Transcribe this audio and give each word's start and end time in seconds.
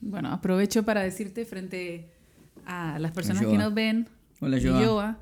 Bueno, 0.00 0.30
aprovecho 0.30 0.82
para 0.82 1.02
decirte 1.02 1.44
frente 1.44 2.08
a 2.66 2.98
las 2.98 3.12
personas 3.12 3.44
que 3.44 3.58
nos 3.58 3.74
ven, 3.74 4.08
Hola, 4.40 4.58
y 4.58 4.62
Joa. 4.62 4.84
Joa, 4.84 5.18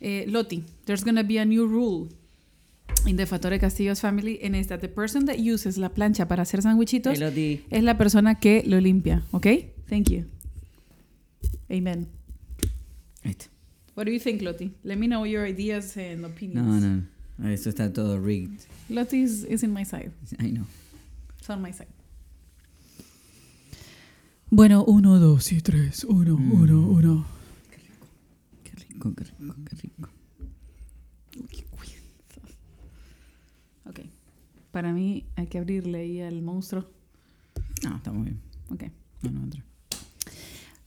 eh, 0.00 0.24
Loti, 0.28 0.64
there's 0.84 1.04
gonna 1.04 1.22
be 1.22 1.38
a 1.38 1.44
new 1.44 1.66
rule 1.66 2.08
in 3.06 3.16
the 3.16 3.26
Fatore 3.26 3.58
Castillo's 3.58 4.00
family, 4.00 4.40
and 4.42 4.56
is 4.56 4.68
that 4.68 4.80
the 4.80 4.88
person 4.88 5.26
that 5.26 5.36
uses 5.38 5.76
la 5.76 5.90
plancha 5.90 6.26
para 6.26 6.42
hacer 6.42 6.62
sandwichitos 6.62 7.18
Hey, 7.18 7.64
es 7.70 7.82
la 7.82 7.96
persona 7.98 8.36
que 8.36 8.62
lo 8.66 8.80
limpia, 8.80 9.22
¿ok? 9.32 9.46
Thank 9.88 10.10
you. 10.10 10.24
Amen. 11.70 12.08
Está. 13.22 13.46
What 13.94 14.06
do 14.06 14.12
you 14.12 14.20
think, 14.20 14.42
Loti? 14.42 14.72
Let 14.84 14.96
me 14.96 15.06
know 15.06 15.26
your 15.26 15.44
ideas 15.44 15.96
and 15.96 16.24
opinions. 16.24 16.66
No, 16.66 16.80
no. 16.80 17.50
Eso 17.50 17.68
está 17.68 17.92
todo 17.92 18.18
rigged. 18.18 18.60
Loti 18.88 19.22
is, 19.22 19.44
is 19.44 19.62
in 19.62 19.72
my 19.72 19.84
side. 19.84 20.12
I 20.38 20.50
know. 20.50 20.66
It's 21.38 21.50
on 21.50 21.60
my 21.60 21.72
side. 21.72 21.88
Bueno, 24.50 24.82
uno, 24.84 25.18
dos 25.18 25.52
y 25.52 25.60
tres. 25.60 26.04
Uno, 26.04 26.34
uno, 26.36 26.80
uno. 26.88 27.26
Qué 27.70 27.76
rico, 27.76 29.14
qué 29.14 29.24
rico, 29.24 29.54
qué 29.68 29.76
rico. 29.76 30.08
Ok. 33.86 34.00
Para 34.70 34.92
mí 34.92 35.26
hay 35.36 35.46
que 35.48 35.58
abrirle 35.58 35.98
ahí 35.98 36.20
al 36.22 36.40
monstruo. 36.40 36.86
No, 37.84 37.96
está 37.96 38.10
muy 38.10 38.24
bien. 38.24 38.40
Ok. 38.70 38.84
No, 39.22 39.30
no, 39.32 39.46
otra. 39.46 39.62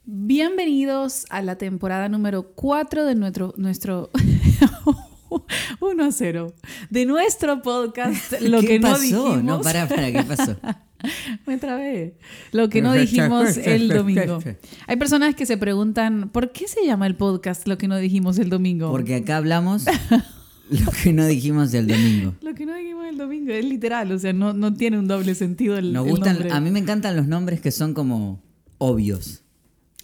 Bienvenidos 0.05 1.27
a 1.29 1.43
la 1.43 1.57
temporada 1.57 2.09
número 2.09 2.53
4 2.53 3.05
de 3.05 3.13
nuestro... 3.13 3.53
nuestro 3.57 4.09
1 5.79 6.03
a 6.03 6.11
0. 6.11 6.53
De 6.89 7.05
nuestro 7.05 7.61
podcast. 7.61 8.33
Lo 8.41 8.61
¿Qué 8.61 8.67
que 8.67 8.79
no 8.79 8.89
pasó? 8.89 9.01
dijimos... 9.01 9.43
No, 9.43 9.61
para, 9.61 9.87
para, 9.87 10.11
¿qué 10.11 10.23
pasó? 10.23 10.57
Me 11.45 11.57
trabé. 11.57 12.15
Lo 12.51 12.69
que 12.69 12.81
no 12.81 12.93
dijimos 12.93 13.57
el 13.57 13.89
domingo. 13.89 14.39
Hay 14.87 14.97
personas 14.97 15.35
que 15.35 15.45
se 15.45 15.57
preguntan, 15.57 16.29
¿por 16.29 16.51
qué 16.51 16.67
se 16.67 16.85
llama 16.85 17.07
el 17.07 17.15
podcast 17.15 17.67
lo 17.67 17.77
que 17.77 17.87
no 17.87 17.97
dijimos 17.97 18.39
el 18.39 18.49
domingo? 18.49 18.91
Porque 18.91 19.15
acá 19.15 19.37
hablamos 19.37 19.85
lo 20.69 20.91
que 21.03 21.13
no 21.13 21.25
dijimos 21.25 21.73
el 21.73 21.87
domingo. 21.87 22.35
Lo 22.41 22.55
que 22.55 22.65
no 22.65 22.75
dijimos 22.75 23.05
el 23.07 23.17
domingo 23.17 23.51
es 23.51 23.65
literal, 23.65 24.11
o 24.11 24.19
sea, 24.19 24.33
no, 24.33 24.53
no 24.53 24.73
tiene 24.73 24.97
un 24.99 25.07
doble 25.07 25.35
sentido 25.35 25.77
el, 25.77 25.93
Nos 25.93 26.05
el 26.05 26.11
gustan, 26.11 26.33
nombre. 26.35 26.51
a 26.51 26.59
mí 26.59 26.71
me 26.71 26.79
encantan 26.79 27.15
los 27.15 27.27
nombres 27.27 27.61
que 27.61 27.71
son 27.71 27.93
como 27.93 28.41
obvios. 28.77 29.43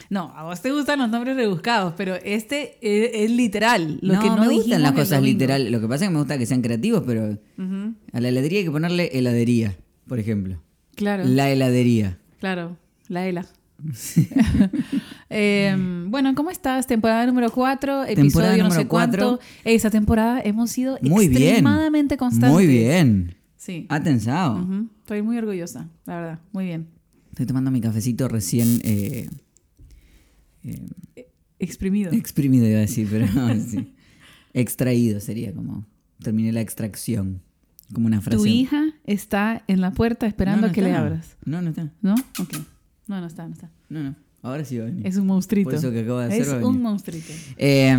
No, 0.09 0.33
a 0.35 0.43
vos 0.43 0.61
te 0.61 0.71
gustan 0.71 0.99
los 0.99 1.09
nombres 1.09 1.35
rebuscados, 1.35 1.93
pero 1.97 2.15
este 2.15 2.77
es, 2.81 3.11
es 3.13 3.31
literal. 3.31 3.99
Lo 4.01 4.13
no, 4.13 4.21
que 4.21 4.27
no 4.29 4.37
me 4.37 4.49
gustan 4.49 4.81
las 4.81 4.93
cosas 4.93 5.21
literales. 5.21 5.69
Lo 5.71 5.81
que 5.81 5.87
pasa 5.87 6.05
es 6.05 6.09
que 6.09 6.13
me 6.13 6.19
gusta 6.19 6.37
que 6.37 6.45
sean 6.45 6.61
creativos, 6.61 7.03
pero 7.05 7.37
a 7.57 8.19
la 8.21 8.29
heladería 8.29 8.59
hay 8.59 8.65
que 8.65 8.71
ponerle 8.71 9.09
heladería, 9.13 9.75
por 10.07 10.19
ejemplo. 10.19 10.61
Claro, 10.97 11.23
La 11.25 11.49
heladería. 11.49 12.17
claro, 12.39 12.75
la 13.07 13.25
ELA. 13.27 13.45
Em, 15.29 16.09
bueno, 16.09 16.33
¿cómo 16.35 16.49
estás? 16.49 16.87
Temporada 16.87 17.25
número 17.25 17.51
4, 17.51 18.03
episodio 18.05 18.23
Temporada 18.23 18.57
no 18.57 18.63
número 18.63 18.81
sé 18.81 18.87
cuánto. 18.87 19.17
cuatro. 19.17 19.39
Esa 19.63 19.89
temporada 19.89 20.41
hemos 20.43 20.71
sido 20.71 20.97
Muy 21.01 21.27
bien. 21.27 21.41
extremadamente 21.43 22.17
constantes. 22.17 22.51
Muy 22.51 22.65
bien. 22.65 23.35
Sí. 23.55 23.85
Ha 23.89 24.01
tensado. 24.01 24.61
Ujú, 24.63 24.89
Estoy 24.99 25.21
muy 25.21 25.37
orgullosa, 25.37 25.89
la 26.05 26.15
verdad. 26.15 26.39
Muy 26.53 26.65
bien. 26.65 26.87
Estoy 27.31 27.45
tomando 27.45 27.69
mi 27.71 27.81
cafecito 27.81 28.27
recién 28.27 28.79
eh, 28.83 29.29
eh, 30.63 31.27
Exprimido. 31.59 32.11
exprimido, 32.13 32.65
iba 32.67 32.77
a 32.77 32.81
decir, 32.81 33.07
pero 33.11 33.27
no, 33.33 33.53
sí. 33.69 33.93
Extraído 34.53 35.19
sería 35.19 35.53
como. 35.53 35.85
Terminé 36.23 36.51
la 36.51 36.61
extracción. 36.61 37.41
Como 37.93 38.07
una 38.07 38.21
frase. 38.21 38.37
Tu 38.37 38.45
hija 38.45 38.93
está 39.05 39.63
en 39.67 39.81
la 39.81 39.91
puerta 39.91 40.27
esperando 40.27 40.61
No, 40.61 40.67
no 40.67 40.71
a 40.71 40.73
que 40.73 40.81
le 40.81 40.93
abras. 40.93 41.37
No, 41.45 41.61
no 41.61 41.69
está. 41.69 41.89
¿No? 42.01 42.15
Ok. 42.39 42.57
No, 43.07 43.21
no 43.21 43.27
está, 43.27 43.47
no 43.47 43.53
está. 43.53 43.69
No, 43.89 44.03
no. 44.03 44.15
Ahora 44.41 44.65
sí 44.65 44.77
va 44.77 44.83
a 44.83 44.87
venir. 44.87 45.07
Es 45.07 45.17
un 45.17 45.27
monstruito. 45.27 45.69
Por 45.69 45.79
eso 45.79 45.91
que 45.91 46.01
acabo 46.01 46.19
de 46.19 46.25
hacer 46.25 46.41
Es 46.41 46.53
va 46.53 46.59
a 46.59 46.65
un 46.65 46.81
monstruito. 46.81 47.31
Eh, 47.57 47.95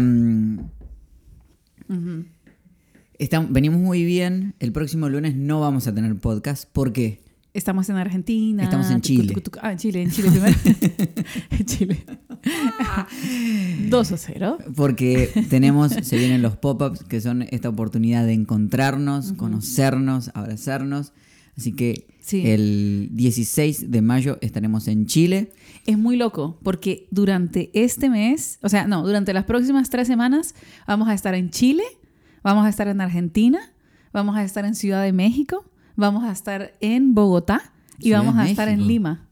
venimos 3.51 3.81
muy 3.81 4.05
bien. 4.05 4.55
El 4.59 4.73
próximo 4.73 5.09
lunes 5.09 5.35
no 5.35 5.61
vamos 5.61 5.87
a 5.87 5.95
tener 5.95 6.15
podcast. 6.17 6.69
¿Por 6.71 6.93
qué? 6.93 7.21
Estamos 7.55 7.89
en 7.89 7.97
Argentina. 7.97 8.63
Estamos 8.63 8.91
en 8.91 9.01
tucu, 9.01 9.07
Chile. 9.07 9.29
tucu, 9.29 9.41
tucu. 9.41 9.59
Ah, 9.63 9.73
en 9.73 9.79
Chile, 9.79 10.03
en 10.03 10.11
Chile 10.11 10.31
primero. 10.31 10.57
en 11.51 11.67
Chile. 11.67 12.05
2 13.91 14.13
a 14.13 14.17
0. 14.17 14.59
Porque 14.77 15.31
tenemos, 15.49 15.93
se 15.93 16.17
vienen 16.17 16.43
los 16.43 16.57
pop-ups, 16.57 17.05
que 17.05 17.21
son 17.21 17.43
esta 17.51 17.69
oportunidad 17.69 18.25
de 18.27 18.33
encontrarnos, 18.33 19.33
conocernos, 19.35 20.31
abrazarnos. 20.35 21.13
Así 21.57 21.73
que 21.73 22.07
Sí. 22.21 22.43
el 22.47 23.09
16 23.13 23.91
de 23.91 24.03
mayo 24.03 24.37
estaremos 24.43 24.87
en 24.87 25.07
Chile. 25.07 25.51
Es 25.87 25.97
muy 25.97 26.17
loco 26.17 26.59
porque 26.63 27.09
durante 27.11 27.71
este 27.73 28.11
mes, 28.11 28.59
o 28.63 28.69
sea, 28.69 28.87
no, 28.87 29.03
durante 29.07 29.33
las 29.33 29.45
próximas 29.45 29.89
tres 29.89 30.07
semanas 30.07 30.55
vamos 30.87 31.09
a 31.09 31.15
estar 31.15 31.35
en 31.35 31.49
Chile, 31.51 31.85
vamos 32.43 32.67
a 32.67 32.69
estar 32.69 32.87
en 32.87 33.01
Argentina, 33.01 33.59
vamos 34.13 34.37
a 34.37 34.45
estar 34.45 34.67
en 34.67 34.75
Ciudad 34.75 35.03
de 35.03 35.13
México, 35.15 35.65
vamos 35.97 36.23
a 36.25 36.31
estar 36.33 36.75
en 36.81 37.15
Bogotá 37.15 37.73
y 37.99 38.05
Ciudad 38.05 38.19
vamos 38.23 38.37
a 38.37 38.49
estar 38.49 38.69
en 38.69 38.77
México. 38.77 38.89
Lima 38.93 39.28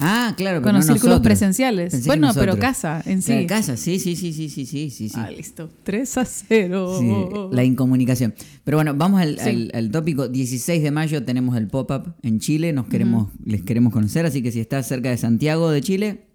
Ah, 0.00 0.34
claro, 0.36 0.62
con 0.62 0.72
no 0.72 0.78
los 0.78 0.86
círculos 0.86 1.04
nosotros. 1.16 1.24
presenciales. 1.26 1.90
Pensé 1.92 2.06
Bueno, 2.08 2.30
pero 2.34 2.56
casa 2.56 3.02
en 3.04 3.20
sí. 3.20 3.46
Casa, 3.46 3.76
sí, 3.76 3.98
sí, 3.98 4.14
sí, 4.14 4.32
sí, 4.32 4.48
sí, 4.48 4.64
sí, 4.64 4.90
sí. 4.90 5.10
Ah, 5.14 5.28
listo. 5.30 5.68
3 5.82 6.18
a 6.18 6.24
0. 6.24 6.98
Sí, 7.00 7.56
la 7.56 7.64
incomunicación. 7.64 8.32
Pero 8.62 8.76
bueno, 8.76 8.94
vamos 8.94 9.20
al, 9.20 9.38
Sí. 9.40 9.48
al- 9.48 9.70
al 9.74 9.90
tópico. 9.90 10.28
16 10.28 10.82
de 10.84 10.90
mayo 10.92 11.24
tenemos 11.24 11.56
el 11.56 11.66
pop-up 11.66 12.14
en 12.22 12.38
Chile. 12.38 12.72
Nos 12.72 12.86
queremos, 12.86 13.28
les 13.44 13.62
queremos 13.62 13.92
conocer. 13.92 14.24
Así 14.24 14.40
que 14.40 14.52
si 14.52 14.60
estás 14.60 14.86
cerca 14.86 15.10
de 15.10 15.16
Santiago 15.16 15.68
de 15.70 15.80
Chile, 15.80 16.26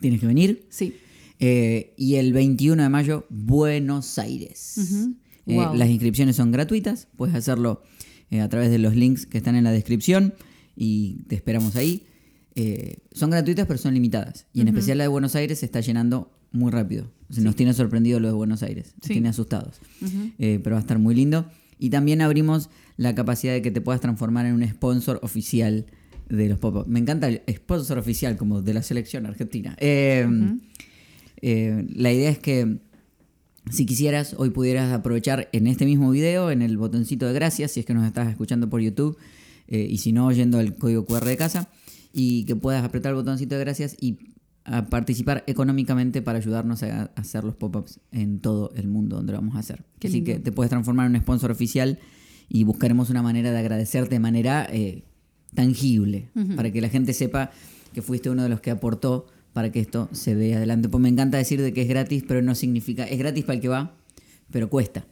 tienes 0.00 0.20
que 0.20 0.26
venir. 0.28 0.66
Sí. 0.70 0.94
Eh, 1.40 1.92
y 1.96 2.14
el 2.14 2.32
21 2.32 2.82
de 2.84 2.88
mayo, 2.88 3.26
Buenos 3.30 4.18
Aires. 4.18 4.78
Eh, 5.46 5.54
Wow. 5.54 5.74
Las 5.74 5.88
inscripciones 5.90 6.36
son 6.36 6.52
gratuitas. 6.52 7.08
Puedes 7.16 7.34
hacerlo 7.34 7.82
eh, 8.30 8.40
a 8.40 8.48
través 8.48 8.70
de 8.70 8.78
los 8.78 8.94
links 8.96 9.26
que 9.26 9.38
están 9.38 9.54
en 9.56 9.64
la 9.64 9.72
descripción. 9.72 10.34
Y 10.76 11.24
te 11.28 11.34
esperamos 11.34 11.74
ahí. 11.76 12.04
Eh, 12.56 12.96
son 13.12 13.30
gratuitas, 13.30 13.66
pero 13.66 13.78
son 13.78 13.94
limitadas. 13.94 14.46
Y 14.52 14.62
en 14.62 14.68
especial 14.68 14.98
la 14.98 15.04
de 15.04 15.08
Buenos 15.08 15.36
Aires 15.36 15.58
se 15.60 15.66
está 15.66 15.80
llenando 15.80 16.32
muy 16.52 16.72
rápido. 16.72 17.12
O 17.28 17.34
sea, 17.34 17.44
Nos 17.44 17.54
tiene 17.54 17.74
sorprendido 17.74 18.18
lo 18.18 18.28
de 18.28 18.34
Buenos 18.34 18.62
Aires. 18.62 18.94
Nos 18.96 19.06
Sí. 19.06 19.12
tiene 19.12 19.28
asustados. 19.28 19.80
Eh, 20.38 20.58
pero 20.64 20.74
va 20.74 20.78
a 20.78 20.80
estar 20.80 20.98
muy 20.98 21.14
lindo. 21.14 21.50
Y 21.78 21.90
también 21.90 22.22
abrimos 22.22 22.70
la 22.96 23.14
capacidad 23.14 23.52
de 23.52 23.60
que 23.62 23.70
te 23.70 23.80
puedas 23.82 24.00
transformar 24.00 24.46
en 24.46 24.54
un 24.54 24.66
sponsor 24.66 25.20
oficial 25.22 25.84
de 26.30 26.48
los 26.48 26.58
pop 26.58 26.86
Me 26.88 26.98
encanta 26.98 27.28
el 27.28 27.42
sponsor 27.48 27.98
oficial 27.98 28.36
como 28.36 28.62
de 28.62 28.72
la 28.74 28.82
selección 28.82 29.26
argentina. 29.26 29.76
Eh, 29.78 30.26
eh, 31.42 31.86
la 31.94 32.12
idea 32.12 32.30
es 32.30 32.38
que 32.38 32.78
si 33.70 33.84
quisieras, 33.84 34.34
hoy 34.38 34.50
pudieras 34.50 34.92
aprovechar 34.92 35.48
en 35.52 35.66
este 35.66 35.84
mismo 35.84 36.10
video, 36.10 36.50
en 36.50 36.62
el 36.62 36.78
botoncito 36.78 37.26
de 37.26 37.32
gracias, 37.34 37.72
si 37.72 37.80
es 37.80 37.86
que 37.86 37.94
nos 37.94 38.06
estás 38.06 38.28
escuchando 38.28 38.70
por 38.70 38.80
YouTube, 38.80 39.18
eh, 39.68 39.86
y 39.90 39.98
si 39.98 40.12
no, 40.12 40.26
oyendo 40.26 40.60
el 40.60 40.74
código 40.76 41.04
QR 41.04 41.24
de 41.26 41.36
casa, 41.36 41.68
y 42.18 42.44
que 42.44 42.56
puedas 42.56 42.82
apretar 42.82 43.10
el 43.10 43.16
botoncito 43.16 43.56
de 43.56 43.60
gracias 43.60 43.94
y 44.00 44.18
a 44.64 44.86
participar 44.86 45.44
económicamente 45.46 46.22
para 46.22 46.38
ayudarnos 46.38 46.82
a, 46.82 47.02
a 47.02 47.04
hacer 47.16 47.44
los 47.44 47.54
pop-ups 47.56 48.00
en 48.10 48.40
todo 48.40 48.72
el 48.74 48.88
mundo 48.88 49.16
donde 49.16 49.32
lo 49.32 49.38
vamos 49.38 49.54
a 49.54 49.58
hacer. 49.58 49.84
Qué 49.98 50.08
Así 50.08 50.16
lindo. 50.16 50.32
que 50.32 50.38
te 50.40 50.50
puedes 50.50 50.70
transformar 50.70 51.06
en 51.06 51.14
un 51.14 51.20
sponsor 51.20 51.50
oficial 51.50 51.98
y 52.48 52.64
buscaremos 52.64 53.10
una 53.10 53.22
manera 53.22 53.52
de 53.52 53.58
agradecerte 53.58 54.14
de 54.14 54.20
manera 54.20 54.66
eh, 54.72 55.04
tangible, 55.54 56.30
para 56.56 56.72
que 56.72 56.80
la 56.80 56.88
gente 56.88 57.12
sepa 57.12 57.50
que 57.92 58.00
fuiste 58.02 58.30
uno 58.30 58.42
de 58.42 58.48
los 58.48 58.60
que 58.60 58.70
aportó 58.70 59.26
para 59.52 59.70
que 59.70 59.80
esto 59.80 60.08
se 60.12 60.34
dé 60.34 60.54
adelante. 60.54 60.88
Pues 60.88 61.00
me 61.02 61.08
encanta 61.10 61.36
decir 61.38 61.60
de 61.60 61.72
que 61.72 61.82
es 61.82 61.88
gratis, 61.88 62.24
pero 62.26 62.40
no 62.40 62.54
significa, 62.54 63.04
es 63.04 63.18
gratis 63.18 63.44
para 63.44 63.54
el 63.56 63.60
que 63.60 63.68
va, 63.68 63.94
pero 64.50 64.68
cuesta. 64.70 65.06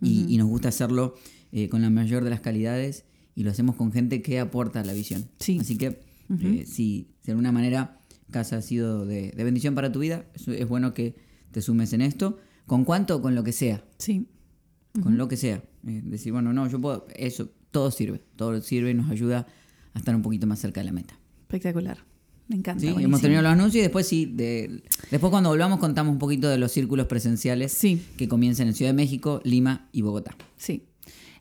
Y, 0.00 0.26
y 0.28 0.38
nos 0.38 0.48
gusta 0.48 0.68
hacerlo 0.70 1.14
eh, 1.52 1.68
con 1.68 1.82
la 1.82 1.90
mayor 1.90 2.24
de 2.24 2.30
las 2.30 2.40
calidades 2.40 3.04
y 3.34 3.44
lo 3.44 3.50
hacemos 3.50 3.76
con 3.76 3.92
gente 3.92 4.22
que 4.22 4.40
aporta 4.40 4.82
la 4.82 4.92
visión. 4.92 5.26
Sí. 5.38 5.58
Así 5.60 5.76
que 5.76 6.00
eh, 6.30 6.64
si 6.66 7.08
de 7.24 7.32
alguna 7.32 7.52
manera 7.52 8.00
casa 8.30 8.56
ha 8.58 8.62
sido 8.62 9.06
de, 9.06 9.30
de 9.32 9.44
bendición 9.44 9.74
para 9.74 9.90
tu 9.92 10.00
vida, 10.00 10.26
es, 10.34 10.46
es 10.48 10.68
bueno 10.68 10.92
que 10.94 11.14
te 11.50 11.62
sumes 11.62 11.92
en 11.92 12.02
esto. 12.02 12.38
¿Con 12.66 12.84
cuánto? 12.84 13.22
Con 13.22 13.34
lo 13.34 13.42
que 13.44 13.52
sea. 13.52 13.82
Sí. 13.98 14.26
Con 15.02 15.16
lo 15.16 15.28
que 15.28 15.36
sea. 15.36 15.62
Eh, 15.86 16.02
decir, 16.04 16.32
bueno, 16.32 16.52
no, 16.52 16.68
yo 16.68 16.80
puedo, 16.80 17.06
eso, 17.16 17.50
todo 17.70 17.90
sirve. 17.90 18.20
Todo 18.36 18.60
sirve 18.60 18.90
y 18.90 18.94
nos 18.94 19.10
ayuda 19.10 19.46
a 19.94 19.98
estar 19.98 20.14
un 20.14 20.22
poquito 20.22 20.46
más 20.46 20.58
cerca 20.58 20.80
de 20.80 20.86
la 20.86 20.92
meta. 20.92 21.18
Espectacular. 21.42 21.98
Me 22.48 22.56
encanta. 22.56 22.80
Sí, 22.80 22.88
hemos 22.98 23.20
terminado 23.20 23.42
los 23.44 23.52
anuncios 23.52 23.76
y 23.76 23.82
después 23.82 24.06
sí, 24.08 24.24
de- 24.26 24.82
después 25.10 25.30
cuando 25.30 25.50
volvamos 25.50 25.78
contamos 25.78 26.12
un 26.12 26.18
poquito 26.18 26.48
de 26.48 26.56
los 26.58 26.72
círculos 26.72 27.06
presenciales 27.06 27.72
Sí. 27.72 28.02
que 28.16 28.26
comienzan 28.26 28.68
en 28.68 28.74
Ciudad 28.74 28.90
de 28.90 28.96
México, 28.96 29.40
Lima 29.44 29.88
y 29.92 30.00
Bogotá. 30.02 30.34
Sí. 30.56 30.84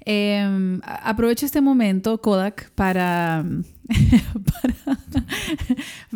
Eh, 0.09 0.80
aprovecho 0.83 1.45
este 1.45 1.59
momento, 1.59 2.21
Kodak, 2.21 2.71
para, 2.71 3.44
para, 4.62 5.00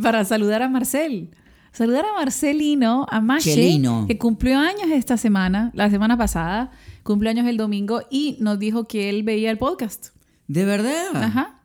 para 0.01 0.23
saludar 0.23 0.61
a 0.61 0.69
Marcel. 0.69 1.31
Saludar 1.73 2.05
a 2.05 2.13
Marcelino, 2.13 3.05
a 3.09 3.19
Mashe, 3.19 3.81
que 4.07 4.17
cumplió 4.17 4.59
años 4.59 4.89
esta 4.93 5.17
semana, 5.17 5.71
la 5.73 5.89
semana 5.89 6.17
pasada, 6.17 6.71
cumplió 7.03 7.31
años 7.31 7.45
el 7.47 7.57
domingo 7.57 8.03
y 8.09 8.37
nos 8.39 8.59
dijo 8.59 8.87
que 8.87 9.09
él 9.09 9.23
veía 9.23 9.51
el 9.51 9.57
podcast. 9.57 10.09
¿De 10.47 10.63
verdad? 10.63 11.13
Ajá. 11.13 11.59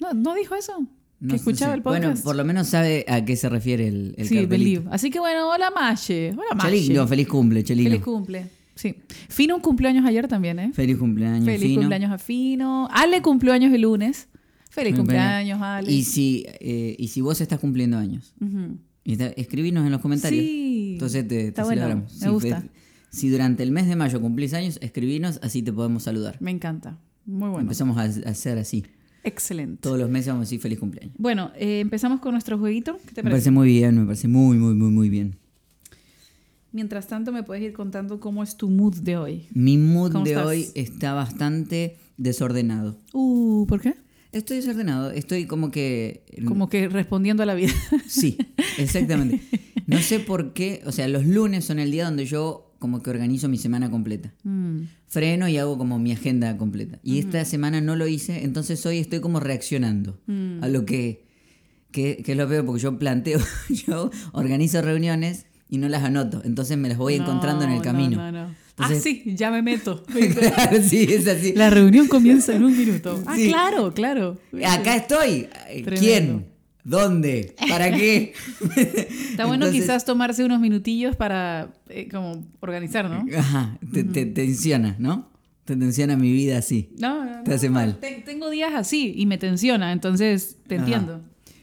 No, 0.00 0.14
no 0.14 0.34
dijo 0.34 0.54
eso. 0.54 0.80
No 0.80 0.88
que 1.28 1.30
sé, 1.32 1.36
escuchaba 1.36 1.72
sí. 1.72 1.76
el 1.76 1.82
podcast. 1.82 2.04
Bueno, 2.04 2.20
por 2.22 2.36
lo 2.36 2.44
menos 2.44 2.68
sabe 2.68 3.04
a 3.06 3.22
qué 3.22 3.36
se 3.36 3.50
refiere 3.50 3.88
el, 3.88 4.14
el 4.16 4.26
sí. 4.26 4.82
Así 4.90 5.10
que 5.10 5.18
bueno, 5.18 5.50
hola 5.50 5.70
Maye. 5.70 6.32
Hola 6.32 6.54
Maye. 6.54 6.80
Chelino, 6.80 7.06
feliz 7.06 7.28
cumple, 7.28 7.64
Chelino. 7.64 7.90
Feliz 7.90 8.02
cumple. 8.02 8.55
Sí. 8.76 8.94
Fino 9.28 9.56
un 9.56 9.60
cumpleaños 9.62 10.04
ayer 10.06 10.28
también, 10.28 10.58
¿eh? 10.60 10.70
Feliz 10.72 10.96
cumpleaños, 10.98 11.44
Feliz 11.44 11.62
Fino. 11.62 11.80
cumpleaños 11.80 12.12
a 12.12 12.18
Fino. 12.18 12.88
Ale 12.92 13.20
cumplió 13.22 13.52
años 13.52 13.72
el 13.72 13.80
lunes. 13.82 14.28
Feliz 14.70 14.92
Muy 14.92 14.98
cumpleaños, 14.98 15.60
Ale. 15.62 15.90
Y 15.90 16.02
si, 16.04 16.44
eh, 16.60 16.94
y 16.98 17.08
si 17.08 17.20
vos 17.22 17.40
estás 17.40 17.58
cumpliendo 17.58 17.96
años, 17.96 18.34
está- 19.04 19.28
escribinos 19.28 19.84
en 19.86 19.92
los 19.92 20.00
comentarios. 20.00 20.44
Sí. 20.44 20.90
Entonces 20.92 21.26
te, 21.26 21.34
te 21.36 21.48
Está 21.48 21.64
bueno, 21.64 21.82
celebramos. 21.82 22.12
me 22.14 22.20
Sí, 22.20 22.28
gusta. 22.28 22.60
fe- 22.60 22.70
Si 23.10 23.28
durante 23.30 23.62
el 23.62 23.70
mes 23.72 23.86
de 23.88 23.96
mayo 23.96 24.20
cumplís 24.20 24.52
años, 24.52 24.78
escribinos, 24.82 25.40
así 25.42 25.62
te 25.62 25.72
podemos 25.72 26.02
saludar. 26.02 26.36
Me 26.40 26.50
encanta. 26.50 26.98
Muy 27.24 27.48
bueno. 27.48 27.62
Empezamos 27.62 27.96
a, 27.96 28.02
a 28.02 28.30
hacer 28.30 28.58
así. 28.58 28.84
Excelente. 29.24 29.78
Todos 29.80 29.98
los 29.98 30.10
meses 30.10 30.28
vamos 30.28 30.42
a 30.42 30.44
decir 30.44 30.60
feliz 30.60 30.78
cumpleaños. 30.78 31.14
Bueno, 31.18 31.50
eh, 31.56 31.80
empezamos 31.80 32.20
con 32.20 32.32
nuestro 32.32 32.58
jueguito. 32.58 32.98
¿Qué 33.06 33.14
te 33.14 33.22
Me 33.22 33.30
parece? 33.30 33.30
parece 33.30 33.50
muy 33.52 33.68
bien, 33.68 33.98
me 33.98 34.04
parece 34.04 34.28
muy, 34.28 34.58
muy, 34.58 34.74
muy, 34.74 34.90
muy 34.90 35.08
bien. 35.08 35.36
Mientras 36.72 37.06
tanto, 37.08 37.32
me 37.32 37.42
puedes 37.42 37.62
ir 37.62 37.72
contando 37.72 38.20
cómo 38.20 38.42
es 38.42 38.56
tu 38.56 38.68
mood 38.68 38.96
de 38.96 39.16
hoy. 39.16 39.46
Mi 39.52 39.78
mood 39.78 40.12
¿Cómo 40.12 40.24
de 40.24 40.32
estás? 40.32 40.46
hoy 40.46 40.66
está 40.74 41.14
bastante 41.14 41.96
desordenado. 42.18 42.98
Uh, 43.12 43.66
¿por 43.66 43.80
qué? 43.80 43.94
Estoy 44.32 44.56
desordenado, 44.58 45.10
estoy 45.12 45.46
como 45.46 45.70
que... 45.70 46.24
Como 46.46 46.68
que 46.68 46.88
respondiendo 46.88 47.42
a 47.42 47.46
la 47.46 47.54
vida. 47.54 47.72
Sí, 48.06 48.36
exactamente. 48.76 49.40
No 49.86 49.98
sé 50.00 50.18
por 50.20 50.52
qué, 50.52 50.82
o 50.84 50.92
sea, 50.92 51.08
los 51.08 51.24
lunes 51.26 51.64
son 51.64 51.78
el 51.78 51.90
día 51.90 52.04
donde 52.04 52.26
yo 52.26 52.74
como 52.78 53.02
que 53.02 53.08
organizo 53.08 53.48
mi 53.48 53.56
semana 53.56 53.90
completa. 53.90 54.34
Mm. 54.42 54.80
Freno 55.06 55.48
y 55.48 55.56
hago 55.56 55.78
como 55.78 55.98
mi 55.98 56.12
agenda 56.12 56.58
completa. 56.58 56.98
Y 57.02 57.18
esta 57.18 57.42
semana 57.46 57.80
no 57.80 57.96
lo 57.96 58.06
hice, 58.06 58.44
entonces 58.44 58.84
hoy 58.84 58.98
estoy 58.98 59.20
como 59.20 59.40
reaccionando 59.40 60.18
Mm. 60.26 60.62
a 60.62 60.68
lo 60.68 60.84
que, 60.84 61.24
que, 61.90 62.18
que 62.22 62.32
es 62.32 62.38
lo 62.38 62.46
peor, 62.46 62.66
porque 62.66 62.82
yo 62.82 62.98
planteo, 62.98 63.38
yo 63.86 64.10
organizo 64.32 64.82
reuniones 64.82 65.45
y 65.68 65.78
no 65.78 65.88
las 65.88 66.04
anoto, 66.04 66.42
entonces 66.44 66.76
me 66.78 66.88
las 66.88 66.98
voy 66.98 67.14
encontrando 67.14 67.64
en 67.64 67.70
el 67.72 67.76
No, 67.78 67.82
camino. 67.82 68.16
No, 68.18 68.32
no, 68.32 68.46
no. 68.48 68.54
Entonces- 68.70 68.98
ah, 68.98 69.00
sí, 69.02 69.22
ya 69.36 69.50
me 69.50 69.62
meto. 69.62 70.02
Claro, 70.38 70.82
sí, 70.82 71.06
es 71.08 71.26
así. 71.26 71.52
La 71.54 71.70
reunión 71.70 72.08
comienza 72.08 72.54
en 72.54 72.64
un 72.64 72.76
minuto. 72.76 73.22
Ah, 73.26 73.34
Sí. 73.36 73.48
claro, 73.48 73.92
claro. 73.94 74.38
Acá 74.66 74.96
estoy. 74.96 75.48
Tremendo. 75.84 76.00
¿Quién? 76.00 76.46
¿Dónde? 76.84 77.56
¿Para 77.68 77.90
qué? 77.90 78.32
Está 78.76 79.46
bueno 79.46 79.64
Entonces- 79.66 79.82
quizás 79.82 80.04
tomarse 80.04 80.44
unos 80.44 80.60
minutillos 80.60 81.16
para 81.16 81.72
eh, 81.88 82.06
como 82.08 82.46
organizar, 82.60 83.08
¿no? 83.10 83.24
Ajá, 83.36 83.78
te, 83.92 84.04
te 84.04 84.24
tensiona, 84.26 84.94
¿no? 85.00 85.28
Te 85.64 85.74
tensiona 85.74 86.16
mi 86.16 86.30
vida 86.32 86.58
así. 86.58 86.90
No, 87.00 87.24
no, 87.24 87.42
Te 87.42 87.50
no. 87.50 87.56
hace 87.56 87.70
mal. 87.70 87.98
Te- 87.98 88.22
tengo 88.24 88.50
días 88.50 88.72
así 88.74 89.14
y 89.16 89.26
me 89.26 89.36
tensiona, 89.36 89.90
entonces 89.90 90.58
te 90.68 90.76
Ajá. 90.76 90.84
entiendo. 90.84 91.20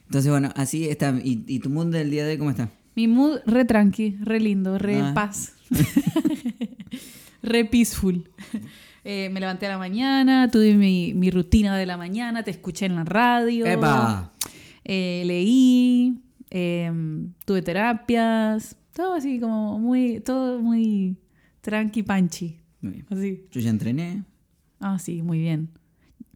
Entonces, 0.07 0.29
bueno, 0.29 0.49
así 0.57 0.89
está. 0.89 1.17
¿Y, 1.23 1.45
y 1.47 1.59
tu 1.59 1.69
mundo 1.69 1.97
del 1.97 2.11
día 2.11 2.25
de 2.25 2.31
hoy 2.31 2.37
cómo 2.37 2.49
está? 2.49 2.69
Mi 2.95 3.07
mood 3.07 3.41
re 3.45 3.65
tranqui, 3.65 4.17
re 4.21 4.39
lindo, 4.39 4.77
re 4.77 4.99
Ah. 5.01 5.11
paz. 5.13 5.53
re 7.41 7.65
peaceful. 7.65 8.23
Eh, 9.05 9.27
me 9.33 9.41
levanté 9.41 9.65
a 9.65 9.69
la 9.71 9.77
mañana, 9.77 10.49
tuve 10.49 10.75
mi, 10.75 11.13
mi 11.13 11.29
rutina 11.29 11.77
de 11.77 11.85
la 11.85 11.97
mañana, 11.97 12.41
te 12.41 12.51
escuché 12.51 12.85
en 12.85 12.95
la 12.95 13.03
radio. 13.03 13.65
¡Epa! 13.65 14.31
Eh, 14.85 15.23
leí, 15.25 16.21
em, 16.49 17.33
tuve 17.45 17.61
terapias, 17.61 18.77
todo 18.93 19.15
así 19.15 19.41
como 19.41 19.77
muy, 19.77 20.21
todo 20.21 20.61
muy 20.61 21.17
tranqui 21.59 22.01
panchi. 22.01 22.61
Muy 22.79 22.93
bien. 22.93 23.05
Así. 23.09 23.43
Yo 23.51 23.59
ya 23.59 23.71
entrené. 23.71 24.23
Ah, 24.79 24.97
sí, 24.99 25.21
muy 25.21 25.39
bien. 25.39 25.67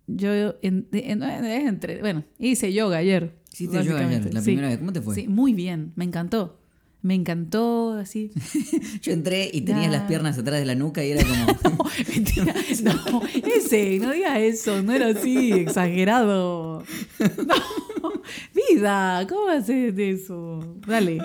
Yo 0.08 0.30
en- 0.62 0.90
en- 0.92 1.24
en- 1.24 1.46
entre- 1.46 2.02
bueno, 2.02 2.26
hice 2.38 2.74
yoga 2.74 2.98
ayer. 2.98 3.37
Hiciste 3.58 3.84
yoga 3.84 4.08
ayer, 4.08 4.32
la 4.32 4.42
sí. 4.42 4.46
primera 4.46 4.68
vez. 4.68 4.78
¿Cómo 4.78 4.94
te 4.94 5.02
fue? 5.02 5.16
Sí, 5.16 5.28
muy 5.28 5.54
bien, 5.54 5.92
me 5.96 6.06
encantó. 6.06 6.60
Me 7.02 7.16
encantó, 7.16 7.94
así. 7.94 8.30
Yo 9.02 9.14
entré 9.14 9.50
y 9.52 9.62
tenías 9.62 9.92
las 9.92 10.04
piernas 10.04 10.38
atrás 10.38 10.60
de 10.60 10.66
la 10.66 10.76
nuca 10.76 11.04
y 11.04 11.10
era 11.12 11.24
como. 11.24 11.84
Mentira, 12.08 12.54
no, 12.84 13.24
ese, 13.56 13.98
no 13.98 14.12
digas 14.12 14.38
eso, 14.38 14.84
no 14.84 14.94
era 14.94 15.08
así, 15.08 15.54
exagerado. 15.54 16.84
No, 17.20 18.12
vida, 18.54 19.26
¿cómo 19.28 19.48
haces 19.50 19.98
eso? 19.98 20.60
Dale. 20.86 21.18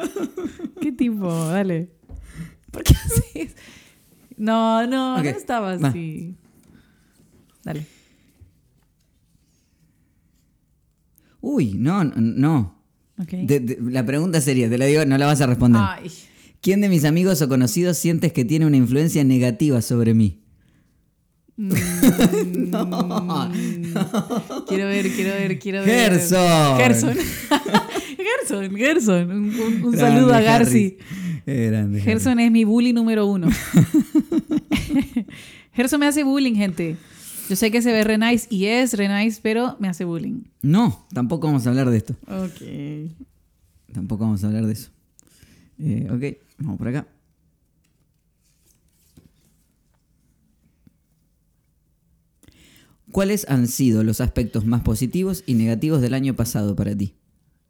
¿Qué 0.80 0.90
tipo? 0.90 1.28
Dale. 1.48 1.90
¿Por 2.70 2.82
qué 2.82 2.94
haces? 2.94 3.56
No, 4.38 4.86
no, 4.86 5.22
no 5.22 5.28
estaba 5.28 5.72
así. 5.72 6.34
Dale. 7.62 7.86
Uy, 11.42 11.74
no, 11.74 12.04
no, 12.04 12.14
no. 12.16 12.82
Ok. 13.18 13.32
De- 13.32 13.60
de- 13.60 13.78
la 13.90 14.06
pregunta 14.06 14.40
sería, 14.40 14.70
te 14.70 14.78
la 14.78 14.86
digo, 14.86 15.04
no 15.04 15.18
la 15.18 15.26
vas 15.26 15.40
a 15.42 15.46
responder. 15.46 15.82
Ay. 15.84 16.10
¿Quién 16.62 16.80
de 16.80 16.88
mis 16.88 17.04
amigos 17.04 17.42
o 17.42 17.48
conocidos 17.48 17.98
sientes 17.98 18.32
que 18.32 18.44
tiene 18.46 18.64
una 18.66 18.76
influencia 18.78 19.22
negativa 19.24 19.82
sobre 19.82 20.14
mí? 20.14 20.38
Mm, 21.56 21.70
Quiero 24.68 24.86
ver, 24.86 25.10
quiero 25.12 25.30
ver, 25.34 25.58
quiero 25.58 25.84
ver. 25.84 26.10
Gerson. 26.12 26.76
Gerson. 26.78 27.14
Gerson, 28.16 28.76
Gerson. 28.76 29.30
Un, 29.30 29.44
un- 29.44 29.84
un 29.84 29.92
Grande, 29.92 29.98
saludo 29.98 30.32
a 30.34 30.40
Garci. 30.40 30.96
Eh, 31.46 31.68
grande. 31.70 32.00
Gerson 32.00 32.38
es 32.40 32.50
mi 32.52 32.64
bully 32.64 32.92
número 32.92 33.26
uno. 33.26 33.48
Gerson 35.74 36.00
me 36.00 36.06
hace 36.06 36.22
bullying, 36.22 36.54
gente. 36.54 36.96
Yo 37.48 37.56
sé 37.56 37.70
que 37.70 37.82
se 37.82 37.92
ve 37.92 38.04
re 38.04 38.18
nice 38.18 38.46
y 38.50 38.66
es 38.66 38.94
re 38.94 39.08
nice, 39.08 39.40
pero 39.42 39.76
me 39.80 39.88
hace 39.88 40.04
bullying. 40.04 40.44
No, 40.62 41.06
tampoco 41.12 41.46
vamos 41.48 41.66
a 41.66 41.70
hablar 41.70 41.90
de 41.90 41.96
esto. 41.98 42.16
Ok. 42.26 43.12
Tampoco 43.92 44.24
vamos 44.24 44.42
a 44.42 44.46
hablar 44.46 44.66
de 44.66 44.72
eso. 44.72 44.90
Eh, 45.78 46.08
ok, 46.10 46.38
vamos 46.58 46.78
por 46.78 46.88
acá. 46.88 47.06
¿Cuáles 53.10 53.46
han 53.48 53.66
sido 53.68 54.04
los 54.04 54.20
aspectos 54.20 54.64
más 54.64 54.82
positivos 54.82 55.44
y 55.46 55.54
negativos 55.54 56.00
del 56.00 56.14
año 56.14 56.34
pasado 56.34 56.74
para 56.76 56.96
ti? 56.96 57.14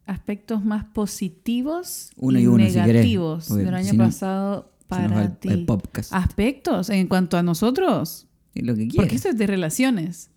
Aspectos 0.07 0.65
más 0.65 0.85
positivos 0.85 2.11
Uno 2.17 2.39
y, 2.39 2.43
y 2.43 2.47
uno, 2.47 2.65
si 2.67 2.73
querés, 2.73 2.87
negativos 2.87 3.49
del 3.55 3.75
año 3.75 3.91
si 3.91 3.97
no, 3.97 4.05
pasado 4.05 4.73
se 4.89 4.95
nos 5.03 5.05
va 5.05 5.09
para 5.09 5.25
el- 5.25 5.37
ti. 5.39 5.49
el 5.49 5.65
podcast. 5.65 6.13
Aspectos 6.13 6.91
en 6.91 7.09
cuanto 7.09 7.37
a 7.37 7.43
nosotros. 7.43 8.29
Es 8.55 8.65
lo 8.65 8.75
que 8.75 8.89
Porque 8.95 9.15
esto 9.17 9.29
es 9.31 9.39
de 9.39 9.47
relaciones. 9.47 10.31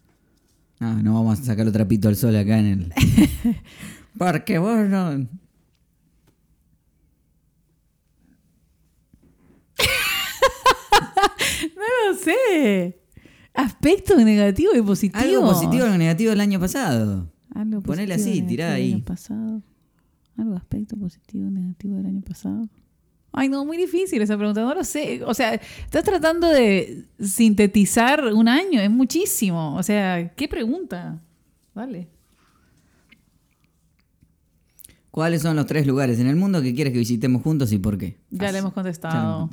Ah, 0.79 0.99
no 1.03 1.13
vamos 1.13 1.39
a 1.39 1.43
sacar 1.43 1.61
otro 1.67 1.73
trapito 1.73 2.07
al 2.07 2.15
sol 2.15 2.35
acá 2.35 2.59
en 2.59 2.65
el. 2.65 2.93
Porque 4.17 4.57
vos 4.57 4.87
no. 4.87 5.11
No 11.75 12.11
lo 12.11 12.17
sé. 12.17 12.99
Aspectos 13.53 14.17
negativos 14.23 14.75
y 14.77 14.81
positivos. 14.81 15.23
Algo 15.25 15.41
positivo 15.47 15.85
o 15.85 15.97
negativo 15.97 16.31
del 16.31 16.41
año 16.41 16.59
pasado. 16.59 17.31
Algo 17.53 17.81
Ponele 17.81 18.15
positivo, 18.15 18.15
así, 18.15 18.41
negativo 18.41 18.47
tirá 18.49 18.65
del 18.67 18.75
ahí. 18.75 18.93
año 18.93 19.05
pasado. 19.05 19.63
Algo 20.37 20.55
aspecto 20.55 20.97
positivo, 20.97 21.49
negativo 21.49 21.95
del 21.95 22.05
año 22.07 22.21
pasado. 22.21 22.67
Ay, 23.37 23.49
no, 23.49 23.65
muy 23.65 23.77
difícil 23.77 24.21
esa 24.21 24.37
pregunta. 24.37 24.61
No 24.61 24.73
lo 24.73 24.83
sé. 24.83 25.21
O 25.25 25.33
sea, 25.33 25.53
estás 25.53 26.03
tratando 26.03 26.47
de 26.47 27.03
sintetizar 27.19 28.23
un 28.33 28.47
año. 28.47 28.79
Es 28.79 28.89
muchísimo. 28.89 29.75
O 29.75 29.83
sea, 29.83 30.33
¿qué 30.35 30.47
pregunta? 30.47 31.19
Vale. 31.73 32.07
¿Cuáles 35.11 35.41
son 35.41 35.55
los 35.55 35.65
tres 35.65 35.85
lugares 35.87 36.19
en 36.19 36.27
el 36.27 36.35
mundo 36.35 36.61
que 36.61 36.73
quieres 36.73 36.91
que 36.91 36.99
visitemos 36.99 37.41
juntos 37.41 37.71
y 37.71 37.77
por 37.77 37.97
qué? 37.97 38.17
Ya 38.31 38.51
le 38.51 38.59
hemos 38.59 38.73
contestado. 38.73 39.49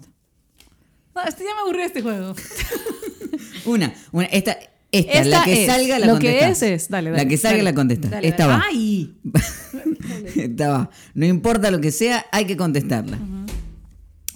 No, 1.14 1.22
este 1.26 1.44
ya 1.44 1.54
me 1.54 1.60
aburrió 1.62 1.84
este 1.84 2.02
juego. 2.02 2.34
Una, 3.64 3.94
una, 4.10 4.26
esta, 4.26 4.56
esta, 4.90 5.12
Esta 5.12 5.24
la 5.24 5.44
que 5.44 5.62
es. 5.62 5.66
salga 5.66 5.98
la 5.98 6.06
Lo 6.06 6.18
que 6.18 6.40
es 6.48 6.62
es. 6.62 6.88
Dale, 6.88 7.10
dale. 7.10 7.22
La 7.22 7.28
que 7.28 7.36
salga 7.36 7.58
dale. 7.58 7.70
la 7.70 7.74
contestas. 7.74 8.10
Dale, 8.10 8.28
esta 8.28 8.46
va. 8.46 8.62
¡Ay! 8.68 9.16
esta 10.36 10.68
va. 10.68 10.90
No 11.14 11.26
importa 11.26 11.70
lo 11.70 11.80
que 11.80 11.92
sea, 11.92 12.26
hay 12.32 12.44
que 12.44 12.56
contestarla. 12.56 13.18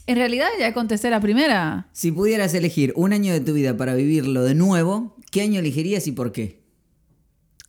En 0.07 0.17
realidad 0.17 0.47
ya 0.59 0.73
contesté 0.73 1.11
la 1.11 1.21
primera. 1.21 1.89
Si 1.93 2.13
pudieras 2.13 2.55
elegir 2.55 2.93
un 2.97 3.13
año 3.13 3.33
de 3.33 3.41
tu 3.41 3.53
vida 3.55 3.77
para 3.77 3.95
vivirlo 3.95 4.43
de 4.45 4.55
nuevo, 4.55 5.17
¿qué 5.33 5.43
año 5.43 5.59
elegirías 5.61 6.07
y 6.07 6.13
por 6.13 6.33
qué? 6.33 6.63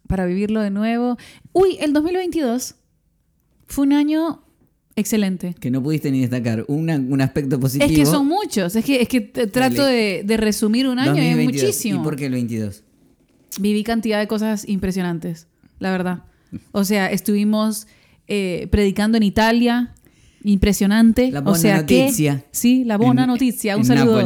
Para 0.07 0.25
vivirlo 0.25 0.61
de 0.61 0.69
nuevo. 0.69 1.17
Uy, 1.53 1.77
el 1.81 1.93
2022 1.93 2.75
fue 3.65 3.85
un 3.87 3.93
año 3.93 4.43
excelente. 4.95 5.55
Que 5.59 5.71
no 5.71 5.81
pudiste 5.81 6.11
ni 6.11 6.21
destacar. 6.21 6.63
Una- 6.67 6.95
un 6.95 7.21
aspecto 7.21 7.59
positivo. 7.59 7.89
Es 7.91 7.97
que 7.97 8.05
son 8.05 8.27
muchos. 8.27 8.75
Es 8.75 8.85
que, 8.85 9.01
es 9.01 9.09
que 9.09 9.19
trato 9.21 9.83
de, 9.85 10.21
de 10.23 10.37
resumir 10.37 10.87
un 10.87 10.99
año, 10.99 11.11
2022. 11.11 11.55
es 11.55 11.61
muchísimo. 11.67 12.01
¿Y 12.01 12.03
por 12.03 12.15
qué 12.15 12.27
el 12.27 12.33
22? 12.33 12.83
Viví 13.59 13.83
cantidad 13.83 14.19
de 14.19 14.27
cosas 14.27 14.67
impresionantes, 14.67 15.47
la 15.79 15.91
verdad. 15.91 16.23
O 16.71 16.83
sea, 16.85 17.11
estuvimos 17.11 17.87
eh, 18.27 18.67
predicando 18.71 19.17
en 19.17 19.23
Italia, 19.23 19.93
impresionante. 20.47 21.31
La 21.31 21.39
o 21.39 21.43
buena 21.43 21.59
sea 21.59 21.85
que- 21.85 22.03
noticia. 22.03 22.43
sí, 22.51 22.83
la 22.83 22.97
buena 22.97 23.23
En- 23.23 23.29
noticia. 23.29 23.75
Un 23.75 23.81
en 23.81 23.85
saludo. 23.87 24.25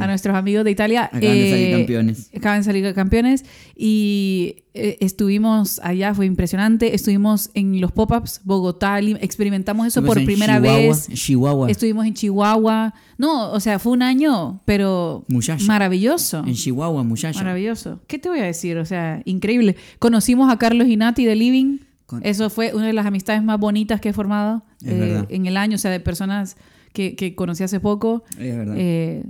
A 0.00 0.06
nuestros 0.08 0.34
amigos 0.34 0.64
de 0.64 0.72
Italia. 0.72 1.04
acaban 1.04 1.20
de 1.20 1.50
salir 1.50 1.68
Eh, 1.68 1.72
campeones. 1.78 2.30
Acaban 2.36 2.58
de 2.60 2.64
salir 2.64 2.94
campeones 2.94 3.44
y 3.76 4.56
eh, 4.74 4.96
estuvimos 5.00 5.80
allá, 5.84 6.14
fue 6.14 6.26
impresionante. 6.26 6.96
Estuvimos 6.96 7.50
en 7.54 7.80
los 7.80 7.92
pop-ups, 7.92 8.40
Bogotá, 8.42 8.98
experimentamos 8.98 9.86
eso 9.86 10.00
Estuvimos 10.00 10.14
por 10.14 10.18
en 10.18 10.26
primera 10.26 10.56
Chihuahua, 10.56 10.78
vez. 10.80 11.08
Chihuahua. 11.14 11.70
Estuvimos 11.70 12.06
en 12.06 12.14
Chihuahua. 12.14 12.94
No, 13.18 13.52
o 13.52 13.60
sea, 13.60 13.78
fue 13.78 13.92
un 13.92 14.02
año, 14.02 14.60
pero 14.64 15.24
Muchacha. 15.28 15.64
maravilloso. 15.64 16.42
En 16.44 16.54
Chihuahua, 16.54 17.04
muchacha. 17.04 17.38
Maravilloso. 17.38 18.00
¿Qué 18.08 18.18
te 18.18 18.28
voy 18.28 18.40
a 18.40 18.44
decir? 18.44 18.78
O 18.78 18.84
sea, 18.84 19.22
increíble. 19.26 19.76
Conocimos 20.00 20.52
a 20.52 20.58
Carlos 20.58 20.88
Inati 20.88 21.24
de 21.24 21.36
Living. 21.36 21.78
Con- 22.08 22.24
Eso 22.24 22.48
fue 22.48 22.72
una 22.74 22.86
de 22.86 22.94
las 22.94 23.04
amistades 23.04 23.42
más 23.44 23.60
bonitas 23.60 24.00
que 24.00 24.08
he 24.08 24.12
formado 24.14 24.64
eh, 24.82 25.24
en 25.28 25.44
el 25.44 25.58
año, 25.58 25.74
o 25.74 25.78
sea, 25.78 25.90
de 25.90 26.00
personas 26.00 26.56
que, 26.94 27.14
que 27.14 27.34
conocí 27.34 27.62
hace 27.62 27.80
poco. 27.80 28.24
Es 28.38 28.56
verdad. 28.56 28.74
Eh, 28.78 29.24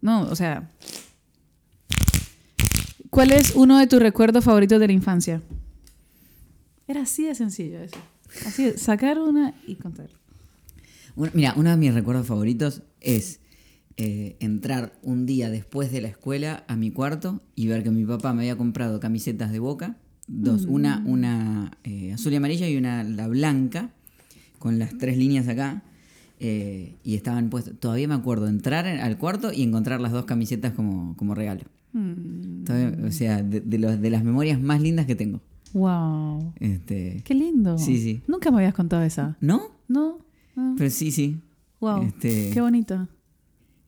no, 0.00 0.22
o 0.22 0.36
sea. 0.36 0.70
¿Cuál 3.10 3.32
es 3.32 3.54
uno 3.56 3.78
de 3.78 3.86
tus 3.86 4.00
recuerdos 4.00 4.44
favoritos 4.44 4.78
de 4.78 4.86
la 4.86 4.92
infancia? 4.92 5.42
Era 6.86 7.02
así 7.02 7.24
de 7.24 7.34
sencillo 7.34 7.80
eso. 7.80 7.96
Así 8.46 8.64
de 8.64 8.78
sacar 8.78 9.18
una 9.18 9.54
y 9.66 9.74
contar. 9.76 10.10
Mira, 11.32 11.54
uno 11.56 11.70
de 11.70 11.76
mis 11.76 11.94
recuerdos 11.94 12.26
favoritos 12.26 12.82
es 13.00 13.40
eh, 13.96 14.36
entrar 14.40 14.92
un 15.02 15.24
día 15.26 15.48
después 15.50 15.90
de 15.90 16.02
la 16.02 16.08
escuela 16.08 16.64
a 16.68 16.76
mi 16.76 16.90
cuarto 16.90 17.42
y 17.54 17.66
ver 17.68 17.82
que 17.82 17.90
mi 17.90 18.04
papá 18.04 18.32
me 18.34 18.42
había 18.42 18.56
comprado 18.56 19.00
camisetas 19.00 19.50
de 19.50 19.58
boca, 19.58 19.96
dos, 20.26 20.64
una, 20.66 21.02
una 21.06 21.72
eh, 21.84 22.12
azul 22.12 22.32
y 22.32 22.36
amarilla 22.36 22.68
y 22.68 22.76
una 22.76 23.04
la 23.04 23.28
blanca, 23.28 23.90
con 24.58 24.78
las 24.78 24.96
tres 24.98 25.16
líneas 25.18 25.48
acá. 25.48 25.82
eh, 26.38 26.96
y 27.02 27.14
estaban 27.14 27.48
puestas. 27.48 27.74
Todavía 27.80 28.08
me 28.08 28.14
acuerdo 28.14 28.46
entrar 28.46 28.86
al 28.86 29.16
cuarto 29.18 29.52
y 29.54 29.62
encontrar 29.62 30.00
las 30.02 30.12
dos 30.12 30.26
camisetas 30.26 30.72
como, 30.74 31.16
como 31.16 31.34
regalo. 31.34 31.62
Mm, 31.94 32.64
Todavía- 32.64 33.06
o 33.06 33.10
sea, 33.10 33.42
de, 33.42 33.60
de 33.62 33.78
los- 33.78 33.98
de 34.00 34.10
las 34.10 34.22
memorias 34.22 34.60
más 34.60 34.82
lindas 34.82 35.06
que 35.06 35.14
tengo. 35.14 35.40
wow. 35.72 36.52
Este, 36.60 37.22
Qué 37.24 37.34
lindo. 37.34 37.78
Sí, 37.78 37.96
sí. 37.98 38.20
Nunca 38.26 38.50
me 38.50 38.58
habías 38.58 38.74
contado 38.74 39.02
esa. 39.02 39.36
¿No? 39.40 39.62
No. 39.88 40.18
no. 40.56 40.74
Pero 40.76 40.90
sí, 40.90 41.10
sí. 41.10 41.38
Wow. 41.80 42.02
Este- 42.02 42.50
Qué 42.52 42.60
bonito. 42.60 43.08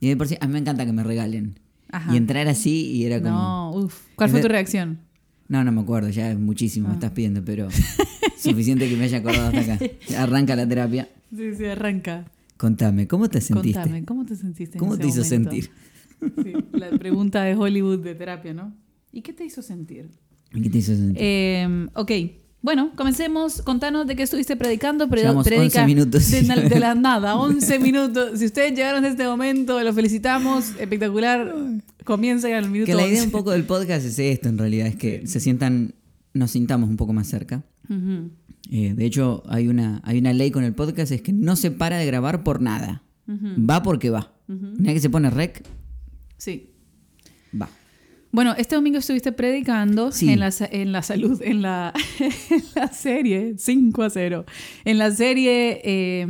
Y 0.00 0.08
de 0.08 0.16
por 0.16 0.26
sí, 0.28 0.36
a 0.40 0.46
mí 0.46 0.52
me 0.54 0.58
encanta 0.60 0.86
que 0.86 0.92
me 0.92 1.02
regalen. 1.04 1.58
Ajá. 1.90 2.14
Y 2.14 2.16
entrar 2.16 2.46
así 2.48 2.86
y 2.92 3.04
era 3.04 3.18
como... 3.20 3.30
No, 3.34 3.72
uf. 3.74 4.06
¿Cuál 4.16 4.30
fue 4.30 4.40
tu 4.40 4.48
reacción? 4.48 5.00
No, 5.48 5.64
no 5.64 5.72
me 5.72 5.80
acuerdo, 5.80 6.10
ya 6.10 6.30
es 6.30 6.38
muchísimo, 6.38 6.86
Ah. 6.86 6.90
me 6.90 6.94
estás 6.96 7.10
pidiendo, 7.12 7.42
pero 7.44 7.68
suficiente 8.38 8.88
que 8.88 8.96
me 8.96 9.04
haya 9.04 9.18
acordado 9.18 9.48
hasta 9.56 9.74
acá. 9.74 9.84
Arranca 10.18 10.54
la 10.56 10.68
terapia. 10.68 11.08
Sí, 11.34 11.54
sí, 11.56 11.64
arranca. 11.64 12.24
Contame, 12.56 13.06
¿cómo 13.06 13.28
te 13.28 13.40
sentiste? 13.40 13.78
Contame, 13.80 14.04
¿cómo 14.04 14.24
te 14.26 14.36
sentiste? 14.36 14.76
en 14.76 14.80
¿Cómo 14.80 14.94
ese 14.94 15.02
te 15.02 15.08
hizo 15.08 15.22
momento? 15.22 15.50
sentir? 15.50 15.70
Sí, 16.42 16.52
la 16.72 16.90
pregunta 16.98 17.42
de 17.44 17.54
Hollywood 17.54 18.00
de 18.00 18.14
terapia, 18.14 18.52
¿no? 18.52 18.74
¿Y 19.12 19.22
qué 19.22 19.32
te 19.32 19.44
hizo 19.44 19.62
sentir? 19.62 20.10
¿Qué 20.50 20.68
te 20.68 20.78
hizo 20.78 20.94
sentir? 20.94 21.16
Eh, 21.20 21.86
ok, 21.94 22.10
bueno, 22.60 22.90
comencemos. 22.96 23.62
Contanos 23.62 24.06
de 24.08 24.16
qué 24.16 24.24
estuviste 24.24 24.56
predicando. 24.56 25.06
Predi- 25.06 25.20
Llevamos 25.20 25.46
predica 25.46 25.82
11 25.82 25.86
minutos. 25.86 26.30
De, 26.30 26.42
de 26.68 26.80
la 26.80 26.94
nada, 26.96 27.36
11 27.36 27.78
minutos. 27.80 28.38
Si 28.40 28.46
ustedes 28.46 28.72
llegaron 28.72 29.04
a 29.04 29.08
este 29.08 29.24
momento, 29.26 29.80
los 29.82 29.94
felicitamos. 29.94 30.70
Espectacular. 30.80 31.54
Comiencen 32.08 32.54
al 32.54 32.70
minuto 32.70 32.86
que 32.86 32.94
la 32.94 33.02
idea 33.06 33.16
11. 33.22 33.26
un 33.26 33.30
poco 33.32 33.50
del 33.50 33.64
podcast 33.64 34.06
es 34.06 34.18
esto, 34.18 34.48
en 34.48 34.56
realidad, 34.56 34.86
es 34.86 34.96
que 34.96 35.26
se 35.26 35.40
sientan, 35.40 35.94
nos 36.32 36.52
sintamos 36.52 36.88
un 36.88 36.96
poco 36.96 37.12
más 37.12 37.26
cerca. 37.28 37.62
Eh, 38.70 38.94
de 38.96 39.04
hecho, 39.04 39.42
hay 39.46 39.68
una, 39.68 40.00
hay 40.04 40.18
una 40.18 40.32
ley 40.32 40.50
con 40.50 40.64
el 40.64 40.74
podcast, 40.74 41.12
es 41.12 41.20
que 41.20 41.34
no 41.34 41.54
se 41.54 41.70
para 41.70 41.98
de 41.98 42.06
grabar 42.06 42.42
por 42.44 42.62
nada. 42.62 43.02
Va 43.28 43.82
porque 43.82 44.08
va. 44.08 44.32
ujú. 44.48 44.68
Una 44.78 44.84
vez 44.84 44.94
que 44.94 45.00
se 45.00 45.10
pone 45.10 45.28
rec, 45.28 45.62
Sí. 46.38 46.70
va. 47.60 47.68
Bueno, 48.32 48.54
este 48.56 48.74
domingo 48.74 48.98
estuviste 48.98 49.32
predicando 49.32 50.10
Sí. 50.10 50.30
en, 50.30 50.40
la, 50.40 50.50
en 50.70 50.92
la 50.92 51.02
salud, 51.02 51.40
en 51.42 51.60
la, 51.60 51.92
en 52.20 52.62
la 52.74 52.88
serie 52.88 53.54
5 53.58 54.02
a 54.02 54.08
0. 54.10 54.46
En 54.86 54.96
la 54.98 55.10
serie 55.10 55.80
eh, 55.84 56.26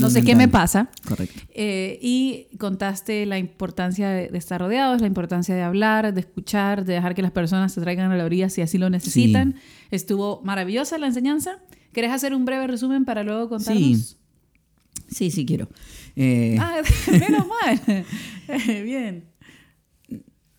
No 0.00 0.08
sé 0.10 0.22
qué 0.24 0.34
me 0.36 0.48
pasa. 0.48 0.90
Correcto. 1.06 1.40
Eh, 1.54 1.98
y 2.00 2.46
contaste 2.58 3.26
la 3.26 3.38
importancia 3.38 4.08
de, 4.08 4.28
de 4.28 4.38
estar 4.38 4.60
rodeados, 4.60 5.00
la 5.02 5.06
importancia 5.06 5.54
de 5.54 5.62
hablar, 5.62 6.14
de 6.14 6.20
escuchar, 6.20 6.84
de 6.84 6.94
dejar 6.94 7.14
que 7.14 7.22
las 7.22 7.32
personas 7.32 7.74
te 7.74 7.80
traigan 7.82 8.10
a 8.10 8.16
la 8.16 8.24
orilla 8.24 8.48
si 8.48 8.62
así 8.62 8.78
lo 8.78 8.88
necesitan. 8.90 9.56
Estuvo 9.90 10.40
maravillosa 10.42 10.96
la 10.98 11.06
enseñanza. 11.08 11.58
¿Querés 11.92 12.10
hacer 12.12 12.34
un 12.34 12.44
breve 12.44 12.66
resumen 12.66 13.04
para 13.04 13.22
luego 13.22 13.48
contarnos? 13.48 13.82
Sí. 13.82 14.16
Sí, 15.08 15.30
sí 15.30 15.46
quiero. 15.46 15.68
Eh, 16.16 16.56
Ah, 16.58 16.80
menos 17.10 17.46
mal. 17.62 18.04
Bien. 18.84 19.24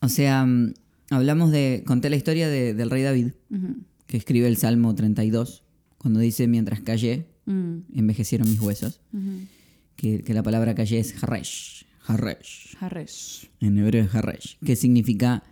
O 0.00 0.08
sea, 0.08 0.44
mm, 0.46 0.74
hablamos 1.10 1.50
de. 1.50 1.82
Conté 1.86 2.08
la 2.10 2.16
historia 2.16 2.48
de- 2.48 2.74
del 2.74 2.90
rey 2.90 3.02
David, 3.02 3.32
que 4.06 4.16
escribe 4.16 4.46
el 4.46 4.56
Salmo 4.56 4.94
32, 4.94 5.64
cuando 5.98 6.20
dice: 6.20 6.46
Mientras 6.46 6.80
callé, 6.80 7.26
Mm, 7.48 7.78
envejecieron 7.94 8.48
mis 8.48 8.60
huesos. 8.60 9.00
Que, 9.96 10.22
que 10.22 10.34
la 10.34 10.42
palabra 10.42 10.74
callé 10.74 10.98
es 11.00 11.14
haresh. 11.22 11.86
Haresh. 12.06 12.76
Harresh. 12.80 13.50
En 13.60 13.78
hebreo 13.78 14.04
es 14.04 14.14
haresh. 14.14 14.58
Que 14.64 14.76
significa 14.76 15.42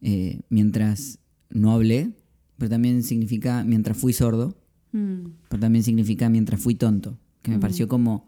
eh, 0.00 0.40
mientras 0.50 1.18
no 1.50 1.72
hablé, 1.72 2.10
pero 2.58 2.70
también 2.70 3.02
significa 3.02 3.64
mientras 3.64 3.96
fui 3.96 4.12
sordo, 4.12 4.56
Mm, 4.92 5.32
pero 5.50 5.60
también 5.60 5.84
significa 5.84 6.28
mientras 6.30 6.60
fui 6.60 6.74
tonto. 6.74 7.18
Que 7.42 7.50
me 7.50 7.58
pareció 7.58 7.86
como. 7.86 8.26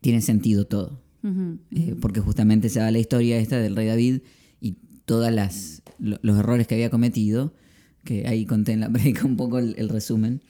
Tiene 0.00 0.20
sentido 0.22 0.66
todo. 0.66 1.02
Eh, 1.72 1.96
porque 2.00 2.20
justamente 2.20 2.68
se 2.68 2.78
da 2.78 2.92
la 2.92 3.00
historia 3.00 3.38
esta 3.38 3.58
del 3.58 3.74
rey 3.74 3.88
David 3.88 4.20
y 4.60 4.76
todas 5.04 5.34
las 5.34 5.82
lo- 5.98 6.20
los 6.22 6.38
errores 6.38 6.68
que 6.68 6.76
había 6.76 6.88
cometido, 6.90 7.52
que 8.04 8.28
ahí 8.28 8.46
conté 8.46 8.72
en 8.72 8.80
la 8.80 8.88
predica 8.92 9.24
un 9.26 9.36
poco 9.36 9.58
el, 9.58 9.74
el 9.78 9.88
resumen. 9.88 10.42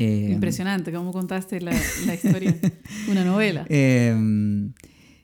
Eh, 0.00 0.30
Impresionante 0.32 0.92
cómo 0.92 1.12
contaste 1.12 1.60
la, 1.60 1.72
la 2.06 2.14
historia. 2.14 2.56
Una 3.10 3.24
novela. 3.24 3.66
eh, 3.68 4.14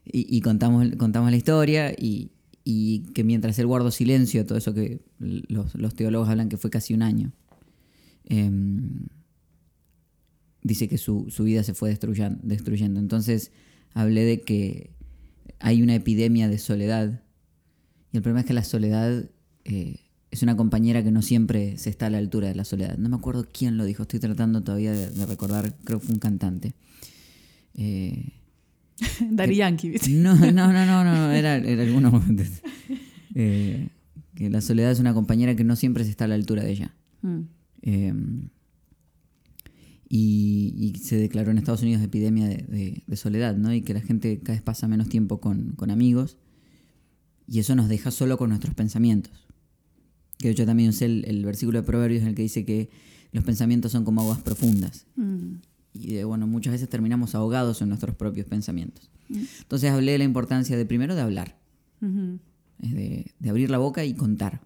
y, 0.05 0.37
y 0.37 0.41
contamos, 0.41 0.89
contamos 0.99 1.31
la 1.31 1.37
historia 1.37 1.93
y, 1.97 2.33
y 2.65 3.05
que 3.15 3.23
mientras 3.25 3.59
él 3.61 3.67
guardó 3.67 3.91
silencio, 3.91 4.45
todo 4.45 4.59
eso 4.59 4.75
que 4.75 5.01
los, 5.19 5.75
los 5.77 5.95
teólogos 5.95 6.29
hablan 6.29 6.49
que 6.49 6.57
fue 6.57 6.71
casi 6.71 6.93
un 6.93 7.03
año, 7.03 7.33
eh, 8.29 8.51
dice 10.63 10.89
que 10.89 10.99
su, 10.99 11.27
su 11.31 11.45
vida 11.45 11.63
se 11.63 11.75
fue 11.75 11.91
destruyan- 11.91 12.41
destruyendo. 12.43 13.01
Entonces 13.01 13.53
hablé 13.93 14.25
de 14.25 14.41
que 14.41 14.91
hay 15.61 15.83
una 15.83 15.95
epidemia 15.95 16.49
de 16.49 16.59
soledad. 16.59 17.23
Y 18.13 18.17
el 18.17 18.23
problema 18.23 18.41
es 18.41 18.47
que 18.47 18.55
la 18.55 18.65
soledad 18.65 19.31
eh, 19.65 19.97
es 20.35 20.43
una 20.43 20.57
compañera 20.57 21.03
que 21.03 21.11
no 21.11 21.23
siempre 21.23 21.77
se 21.79 21.91
está 21.91 22.07
a 22.07 22.11
la 22.11 22.19
altura 22.19 22.49
de 22.49 22.55
la 22.55 22.65
soledad. 22.65 22.97
No 22.99 23.09
me 23.09 23.17
acuerdo 23.17 23.47
quién 23.53 23.77
lo 23.77 23.85
dijo, 23.85 24.03
estoy 24.03 24.21
tratando 24.21 24.63
todavía 24.63 24.93
de, 24.93 25.11
de 25.11 25.27
recordar, 25.27 25.75
creo 25.85 25.99
que 26.01 26.07
fue 26.07 26.15
un 26.15 26.21
cantante. 26.21 26.75
Eh, 27.75 28.33
Daddy 29.31 29.57
Yankee, 29.57 29.89
¿viste? 29.91 30.11
no, 30.11 30.35
no, 30.37 30.53
no, 30.53 30.87
no, 30.87 31.05
no, 31.05 31.31
era, 31.33 31.57
era 31.57 31.83
alguno. 31.83 32.23
Eh, 33.37 33.89
que 34.37 34.49
la 34.49 34.61
soledad 34.61 34.93
es 34.93 35.01
una 35.01 35.13
compañera 35.13 35.57
que 35.57 35.65
no 35.65 35.75
siempre 35.75 36.05
se 36.05 36.11
está 36.11 36.27
a 36.27 36.29
la 36.29 36.37
altura 36.37 36.63
de 36.63 36.71
ella. 36.71 36.95
Mm, 37.23 37.41
Eh, 37.83 38.15
y, 40.09 40.73
y 40.95 40.99
se 41.01 41.17
declaró 41.17 41.51
en 41.51 41.59
Estados 41.59 41.83
Unidos 41.83 42.03
epidemia 42.03 42.47
de, 42.47 42.57
de- 42.69 43.03
de 43.07 43.17
soledad, 43.17 43.57
¿no? 43.57 43.73
Y 43.75 43.83
que 43.83 43.95
la 43.95 44.01
gente 44.01 44.39
cada 44.39 44.55
vez 44.55 44.63
pasa 44.63 44.87
menos 44.87 45.09
tiempo 45.09 45.41
con, 45.41 45.73
con 45.73 45.91
amigos. 45.91 46.37
Y 47.49 47.59
eso 47.59 47.75
nos 47.75 47.89
deja 47.89 48.11
solo 48.11 48.39
con 48.39 48.51
nuestros 48.51 48.75
pensamientos. 48.75 49.33
Que 50.45 50.49
de 50.49 50.53
hecho 50.53 50.67
también 50.67 50.91
usé 50.91 51.07
el, 51.07 51.25
el 51.27 51.43
versículo 51.43 51.81
de 51.81 51.87
Proverbios 51.87 52.21
en 52.21 52.29
el 52.29 52.35
que 52.35 52.43
dice 52.43 52.67
que 52.67 52.91
los 53.33 53.45
pensamientos 53.45 53.93
son 53.93 54.05
como 54.05 54.21
aguas 54.21 54.43
profundas. 54.43 55.07
mm, 55.17 55.55
Y 55.95 56.17
eh, 56.17 56.25
bueno, 56.25 56.47
muchas 56.47 56.73
veces 56.73 56.87
terminamos 56.91 57.35
ahogados 57.35 57.81
en 57.81 57.89
nuestros 57.89 58.15
propios 58.15 58.47
pensamientos. 58.47 59.11
Mm. 59.31 59.43
Entonces 59.63 59.91
hablé 59.91 60.13
de 60.13 60.19
la 60.19 60.25
importancia 60.25 60.77
de 60.77 60.85
primero 60.85 61.15
de 61.15 61.23
hablar, 61.23 61.59
es 62.83 62.93
de, 62.93 63.33
de 63.39 63.49
abrir 63.49 63.71
la 63.71 63.79
boca 63.79 64.05
y 64.05 64.13
contar. 64.13 64.61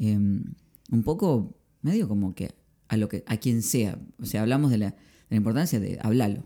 Eh, 0.00 0.16
un 0.16 1.02
poco 1.04 1.56
medio 1.82 2.08
como 2.08 2.34
que 2.34 2.50
a 2.88 2.96
lo 2.96 3.08
que 3.08 3.22
a 3.28 3.36
quien 3.36 3.62
sea. 3.62 3.96
O 4.18 4.24
sea, 4.26 4.42
hablamos 4.42 4.72
de 4.72 4.78
la, 4.78 4.90
de 4.90 4.96
la 5.30 5.36
importancia 5.36 5.78
de 5.78 6.00
hablarlo. 6.02 6.42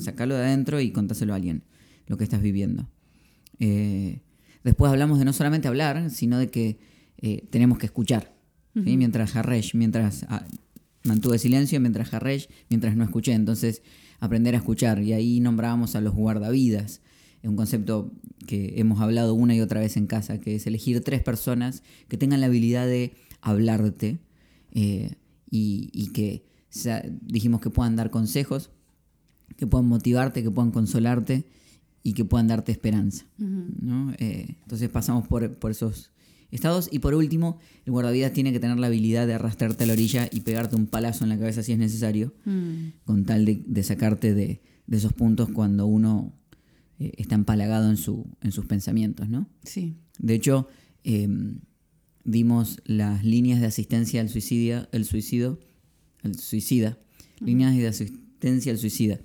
Sacarlo 0.00 0.34
de 0.34 0.44
adentro 0.44 0.80
y 0.80 0.92
contáselo 0.92 1.34
a 1.34 1.36
alguien, 1.36 1.62
lo 2.06 2.16
que 2.16 2.24
estás 2.24 2.40
viviendo. 2.40 2.88
Eh, 3.58 4.22
después 4.62 4.90
hablamos 4.90 5.18
de 5.18 5.26
no 5.26 5.34
solamente 5.34 5.68
hablar, 5.68 6.08
sino 6.10 6.38
de 6.38 6.48
que 6.48 6.93
eh, 7.26 7.46
tenemos 7.48 7.78
que 7.78 7.86
escuchar. 7.86 8.34
¿sí? 8.74 8.98
Mientras 8.98 9.34
Haresh, 9.34 9.74
mientras 9.74 10.26
ah, 10.28 10.44
mantuve 11.04 11.38
silencio, 11.38 11.80
mientras 11.80 12.12
Haresh, 12.12 12.50
mientras 12.68 12.96
no 12.96 13.02
escuché. 13.02 13.32
Entonces, 13.32 13.80
aprender 14.20 14.54
a 14.54 14.58
escuchar. 14.58 15.02
Y 15.02 15.14
ahí 15.14 15.40
nombrábamos 15.40 15.96
a 15.96 16.02
los 16.02 16.12
guardavidas. 16.14 17.00
Es 17.42 17.48
un 17.48 17.56
concepto 17.56 18.12
que 18.46 18.74
hemos 18.76 19.00
hablado 19.00 19.32
una 19.32 19.54
y 19.54 19.62
otra 19.62 19.80
vez 19.80 19.96
en 19.96 20.06
casa, 20.06 20.38
que 20.38 20.56
es 20.56 20.66
elegir 20.66 21.00
tres 21.02 21.22
personas 21.22 21.82
que 22.08 22.18
tengan 22.18 22.42
la 22.42 22.46
habilidad 22.46 22.86
de 22.86 23.14
hablarte 23.40 24.18
eh, 24.72 25.14
y, 25.50 25.88
y 25.94 26.08
que 26.08 26.44
dijimos 27.22 27.62
que 27.62 27.70
puedan 27.70 27.96
dar 27.96 28.10
consejos, 28.10 28.70
que 29.56 29.66
puedan 29.66 29.86
motivarte, 29.86 30.42
que 30.42 30.50
puedan 30.50 30.72
consolarte 30.72 31.46
y 32.02 32.12
que 32.12 32.26
puedan 32.26 32.48
darte 32.48 32.70
esperanza. 32.70 33.24
Eh, 34.18 34.56
entonces 34.60 34.90
pasamos 34.90 35.26
por, 35.26 35.54
por 35.54 35.70
esos 35.70 36.10
estados. 36.54 36.88
Y 36.90 37.00
por 37.00 37.14
último, 37.14 37.58
el 37.84 37.92
guardavidas 37.92 38.32
tiene 38.32 38.52
que 38.52 38.60
tener 38.60 38.78
la 38.78 38.86
habilidad 38.86 39.26
de 39.26 39.34
arrastrarte 39.34 39.84
a 39.84 39.86
la 39.86 39.92
orilla 39.92 40.28
y 40.32 40.40
pegarte 40.40 40.76
un 40.76 40.86
palazo 40.86 41.24
en 41.24 41.30
la 41.30 41.38
cabeza 41.38 41.62
si 41.62 41.72
es 41.72 41.78
necesario, 41.78 42.32
Mm. 42.44 42.92
con 43.04 43.24
tal 43.24 43.44
de, 43.44 43.62
de 43.66 43.82
sacarte 43.82 44.34
de, 44.34 44.62
de 44.86 44.96
esos 44.96 45.12
puntos 45.12 45.50
cuando 45.50 45.86
uno 45.86 46.32
eh, 46.98 47.12
está 47.16 47.34
empalagado 47.34 47.90
en, 47.90 47.96
su, 47.96 48.26
en 48.40 48.52
sus 48.52 48.66
pensamientos. 48.66 49.28
¿no? 49.28 49.48
Sí. 49.64 49.96
De 50.18 50.34
hecho, 50.34 50.68
eh, 51.04 51.28
dimos 52.24 52.80
las 52.84 53.24
líneas 53.24 53.60
de 53.60 53.66
asistencia 53.66 54.20
al 54.20 54.28
suicidio, 54.28 54.88
el 54.92 55.04
suicidio, 55.04 55.58
el 56.22 56.38
suicida, 56.38 56.98
líneas 57.40 57.76
de 57.76 57.86
asistencia 57.88 58.72
al 58.72 58.78
suicida. 58.78 59.18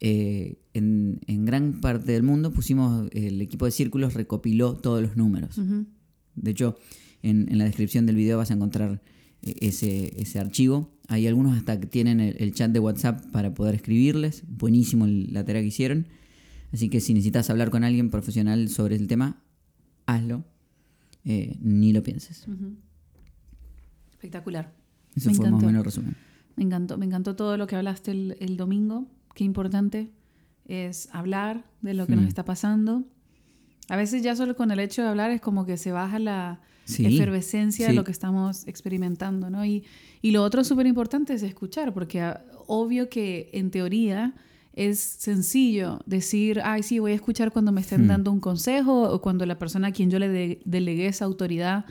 Eh, 0.00 0.58
en, 0.74 1.20
en 1.26 1.44
gran 1.46 1.80
parte 1.80 2.12
del 2.12 2.22
mundo 2.22 2.52
pusimos, 2.52 3.08
el 3.12 3.40
equipo 3.40 3.64
de 3.64 3.70
círculos 3.70 4.14
recopiló 4.14 4.74
todos 4.74 5.00
los 5.02 5.16
números. 5.16 5.58
De 6.36 6.50
hecho, 6.50 6.76
en, 7.22 7.48
en 7.50 7.58
la 7.58 7.64
descripción 7.64 8.06
del 8.06 8.16
video 8.16 8.38
vas 8.38 8.50
a 8.50 8.54
encontrar 8.54 9.02
eh, 9.42 9.54
ese, 9.60 10.20
ese 10.20 10.38
archivo. 10.38 10.90
Hay 11.08 11.26
algunos 11.26 11.56
hasta 11.56 11.78
que 11.78 11.86
tienen 11.86 12.20
el, 12.20 12.36
el 12.38 12.54
chat 12.54 12.70
de 12.70 12.80
WhatsApp 12.80 13.24
para 13.32 13.52
poder 13.54 13.74
escribirles. 13.74 14.42
Buenísimo 14.48 15.06
la 15.06 15.44
tarea 15.44 15.62
que 15.62 15.68
hicieron. 15.68 16.06
Así 16.72 16.88
que 16.88 17.00
si 17.00 17.14
necesitas 17.14 17.50
hablar 17.50 17.70
con 17.70 17.84
alguien 17.84 18.10
profesional 18.10 18.68
sobre 18.68 18.96
el 18.96 19.06
tema, 19.06 19.42
hazlo. 20.06 20.44
Eh, 21.24 21.56
ni 21.60 21.92
lo 21.92 22.02
pienses. 22.02 22.46
Espectacular. 24.12 24.72
Ese 25.14 25.28
Me 25.28 25.34
fue 25.34 25.44
más 25.44 25.52
o 25.52 25.56
encantó. 25.56 25.66
menos 25.66 25.80
el 25.80 25.84
resumen. 25.84 26.16
Me 26.56 26.64
encantó, 26.64 26.98
me 26.98 27.06
encantó 27.06 27.36
todo 27.36 27.56
lo 27.56 27.66
que 27.66 27.76
hablaste 27.76 28.10
el, 28.10 28.36
el 28.40 28.56
domingo. 28.56 29.06
Qué 29.34 29.44
importante 29.44 30.10
es 30.66 31.08
hablar 31.12 31.64
de 31.82 31.94
lo 31.94 32.06
que 32.06 32.16
nos 32.16 32.24
Mm. 32.24 32.28
está 32.28 32.44
pasando. 32.44 33.04
A 33.88 33.96
veces 33.96 34.22
ya 34.22 34.34
solo 34.36 34.56
con 34.56 34.70
el 34.70 34.80
hecho 34.80 35.02
de 35.02 35.08
hablar 35.08 35.30
es 35.30 35.40
como 35.40 35.66
que 35.66 35.76
se 35.76 35.92
baja 35.92 36.18
la 36.18 36.60
Sí. 36.86 37.06
efervescencia 37.06 37.86
de 37.88 37.94
lo 37.94 38.04
que 38.04 38.12
estamos 38.12 38.66
experimentando, 38.68 39.48
¿no? 39.48 39.64
Y, 39.64 39.84
y 40.20 40.32
lo 40.32 40.42
otro 40.42 40.64
súper 40.64 40.86
importante 40.86 41.32
es 41.32 41.42
escuchar, 41.42 41.94
porque 41.94 42.20
ah, 42.20 42.44
obvio 42.66 43.08
que 43.08 43.48
en 43.54 43.70
teoría 43.70 44.34
es 44.74 44.98
sencillo 44.98 46.00
decir, 46.04 46.60
ay, 46.62 46.82
sí, 46.82 46.98
voy 46.98 47.12
a 47.12 47.14
escuchar 47.14 47.52
cuando 47.52 47.72
me 47.72 47.80
estén 47.80 48.04
Hmm. 48.04 48.08
dando 48.08 48.32
un 48.32 48.40
consejo 48.40 49.02
o 49.10 49.20
cuando 49.22 49.46
la 49.46 49.58
persona 49.58 49.88
a 49.88 49.92
quien 49.92 50.10
yo 50.10 50.18
le 50.18 50.28
de- 50.28 50.60
delegué 50.66 51.06
esa 51.06 51.24
autoridad 51.24 51.86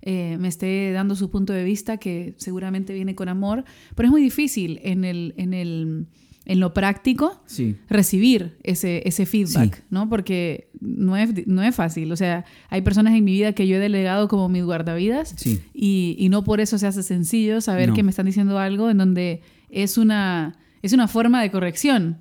eh, 0.00 0.36
me 0.38 0.46
esté 0.48 0.92
dando 0.92 1.16
su 1.16 1.28
punto 1.28 1.52
de 1.52 1.64
vista, 1.64 1.96
que 1.98 2.34
seguramente 2.38 2.94
viene 2.94 3.14
con 3.16 3.28
amor, 3.28 3.64
pero 3.96 4.06
es 4.06 4.10
muy 4.12 4.22
difícil 4.22 4.78
en, 4.84 5.04
el, 5.04 5.34
en, 5.36 5.52
el, 5.52 6.06
en 6.48 6.58
lo 6.60 6.74
práctico 6.74 7.40
Sí. 7.46 7.76
recibir 7.88 8.58
ese, 8.64 9.02
ese 9.06 9.24
feedback, 9.26 9.76
Sí. 9.76 9.82
¿no? 9.90 10.08
Porque 10.08 10.70
no 10.80 11.16
es, 11.16 11.46
no 11.46 11.62
es 11.62 11.74
fácil. 11.74 12.10
O 12.10 12.16
sea, 12.16 12.44
hay 12.70 12.80
personas 12.82 13.14
en 13.14 13.22
mi 13.24 13.32
vida 13.32 13.52
que 13.52 13.68
yo 13.68 13.76
he 13.76 13.78
delegado 13.78 14.26
como 14.28 14.48
mis 14.48 14.64
guardavidas 14.64 15.34
Sí. 15.36 15.60
y, 15.74 16.16
y 16.18 16.28
no 16.30 16.42
por 16.44 16.60
eso 16.60 16.76
se 16.78 16.86
hace 16.86 17.02
sencillo 17.02 17.60
saber 17.60 17.90
No. 17.90 17.94
que 17.94 18.02
me 18.02 18.10
están 18.10 18.26
diciendo 18.26 18.58
algo 18.58 18.88
en 18.90 18.98
donde 18.98 19.42
es 19.68 19.98
una, 19.98 20.56
es 20.82 20.92
una 20.94 21.06
forma 21.06 21.40
de 21.42 21.50
corrección, 21.50 22.16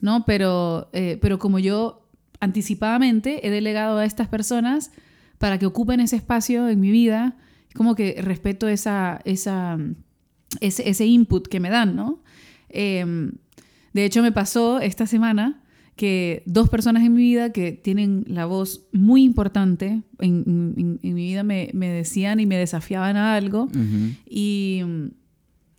¿no? 0.00 0.24
Pero, 0.24 0.88
eh, 0.92 1.18
pero 1.20 1.38
como 1.38 1.58
yo 1.58 2.08
anticipadamente 2.40 3.46
he 3.46 3.50
delegado 3.50 3.98
a 3.98 4.04
estas 4.04 4.28
personas 4.28 4.92
para 5.38 5.58
que 5.58 5.66
ocupen 5.66 5.98
ese 6.00 6.16
espacio 6.16 6.68
en 6.68 6.78
mi 6.80 6.90
vida, 6.92 7.36
como 7.74 7.94
que 7.96 8.16
respeto 8.22 8.68
esa, 8.68 9.20
esa, 9.24 9.76
ese, 10.60 10.88
ese 10.88 11.06
input 11.06 11.48
que 11.48 11.58
me 11.58 11.70
dan, 11.70 11.96
¿no? 11.96 12.22
Em, 12.68 13.32
de 13.92 14.04
hecho, 14.04 14.22
me 14.22 14.32
pasó 14.32 14.80
esta 14.80 15.06
semana 15.06 15.60
que 15.96 16.42
dos 16.46 16.70
personas 16.70 17.02
en 17.04 17.12
mi 17.12 17.20
vida 17.22 17.52
que 17.52 17.72
tienen 17.72 18.24
la 18.26 18.46
voz 18.46 18.86
muy 18.92 19.22
importante 19.24 20.02
en, 20.20 20.74
en- 20.76 21.00
en 21.02 21.14
mi 21.14 21.22
vida 21.22 21.42
me, 21.42 21.68
me 21.74 21.88
decían 21.88 22.40
y 22.40 22.46
me 22.46 22.56
desafiaban 22.56 23.16
a 23.18 23.34
algo 23.36 23.68
y, 24.26 24.80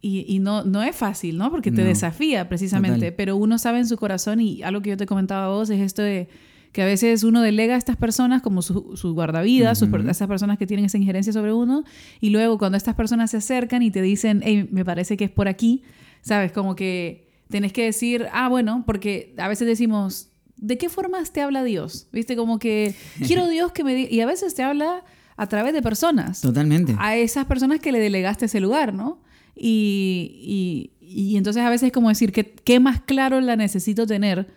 y, 0.01 0.25
y 0.27 0.39
no, 0.39 0.63
no 0.63 0.83
es 0.83 0.95
fácil, 0.95 1.37
¿no? 1.37 1.49
Porque 1.49 1.71
te 1.71 1.81
No. 1.81 1.87
desafía 1.87 2.47
precisamente, 2.49 2.97
Total. 2.99 3.13
pero 3.15 3.37
uno 3.37 3.57
sabe 3.57 3.79
en 3.79 3.87
su 3.87 3.97
corazón 3.97 4.39
y 4.41 4.61
algo 4.63 4.81
que 4.81 4.91
yo 4.91 4.97
te 4.97 5.05
comentaba 5.05 5.45
a 5.45 5.49
vos 5.49 5.69
es 5.69 5.79
esto 5.81 6.01
de 6.01 6.27
que 6.73 6.81
a 6.81 6.85
veces 6.85 7.23
uno 7.23 7.41
delega 7.41 7.75
a 7.75 7.77
estas 7.77 7.97
personas 7.97 8.41
como 8.41 8.61
su, 8.63 8.93
su 8.95 9.13
guardavidas, 9.13 9.77
sus 9.79 9.89
per- 9.89 10.01
Ujú. 10.01 10.09
esas 10.09 10.27
personas 10.27 10.57
que 10.57 10.65
tienen 10.67 10.85
esa 10.85 10.97
injerencia 10.97 11.31
sobre 11.31 11.53
uno, 11.53 11.83
y 12.19 12.29
luego 12.31 12.57
cuando 12.57 12.77
estas 12.77 12.95
personas 12.95 13.31
se 13.31 13.37
acercan 13.37 13.81
y 13.83 13.91
te 13.91 14.01
dicen, 14.01 14.41
hey, 14.43 14.67
me 14.71 14.83
parece 14.83 15.15
que 15.15 15.23
es 15.25 15.31
por 15.31 15.47
aquí, 15.47 15.83
¿sabes? 16.21 16.51
Como 16.51 16.75
que 16.75 17.22
tenés 17.53 17.71
que 17.71 17.85
decir, 17.85 18.25
ah, 18.33 18.49
bueno, 18.49 18.83
porque 18.85 19.33
a 19.37 19.47
veces 19.47 19.67
decimos, 19.67 20.29
¿de 20.57 20.77
qué 20.77 20.89
formas 20.89 21.31
te 21.31 21.41
habla 21.41 21.63
Dios? 21.63 22.07
¿Viste? 22.11 22.35
Como 22.35 22.57
que 22.57 22.95
quiero 23.27 23.47
Dios 23.47 23.71
que 23.71 23.83
me 23.83 23.93
diga, 23.95 24.09
y 24.11 24.19
a 24.21 24.25
veces 24.25 24.55
te 24.55 24.63
habla 24.63 25.03
a 25.37 25.47
través 25.47 25.73
de 25.73 25.81
personas 25.81 26.41
Totalmente. 26.41 26.95
a 26.97 27.15
esas 27.15 27.45
personas 27.45 27.79
que 27.79 27.91
le 27.91 27.99
delegaste 27.99 28.45
ese 28.45 28.59
lugar, 28.59 28.93
¿no? 28.93 29.21
Y, 29.55 30.89
y- 30.99 31.33
y 31.33 31.37
entonces 31.37 31.61
a 31.63 31.69
veces 31.69 31.87
es 31.87 31.91
como 31.93 32.09
decir, 32.09 32.31
¿qué, 32.31 32.43
¿qué 32.63 32.79
más 32.79 33.01
claro 33.01 33.39
la 33.39 33.55
necesito 33.55 34.07
tener? 34.07 34.47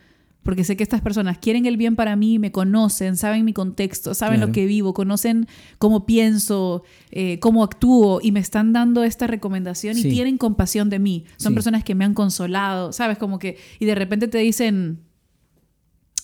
Porque 0.47 0.65
sé 0.65 0.77
que 0.77 0.83
estas 0.83 1.03
personas 1.03 1.37
quieren 1.39 1.67
el 1.67 1.77
bien 1.77 1.95
para 1.97 2.17
mí, 2.17 2.39
me 2.39 2.53
conocen, 2.53 3.17
saben 3.17 3.45
mi 3.45 3.53
contexto, 3.53 4.15
saben 4.15 4.37
Claro. 4.39 4.47
lo 4.47 4.53
que 4.55 4.65
vivo, 4.65 4.95
conocen 4.95 5.47
cómo 5.79 6.07
pienso, 6.07 6.85
eh, 7.11 7.39
cómo 7.41 7.63
actúo 7.63 8.21
y 8.23 8.33
me 8.33 8.41
están 8.41 8.73
dando 8.73 9.05
esta 9.05 9.27
recomendación 9.27 9.95
Sí. 9.97 10.09
y 10.09 10.11
tienen 10.13 10.39
compasión 10.39 10.89
de 10.89 10.99
mí. 11.01 11.25
Son 11.37 11.53
Sí. 11.53 11.55
personas 11.55 11.85
que 11.85 11.95
me 11.95 12.05
han 12.07 12.15
consolado, 12.15 12.93
¿sabes? 12.93 13.19
Como 13.19 13.39
que, 13.39 13.59
y 13.79 13.85
de 13.85 13.95
repente 13.95 14.29
te 14.29 14.39
dicen, 14.39 15.01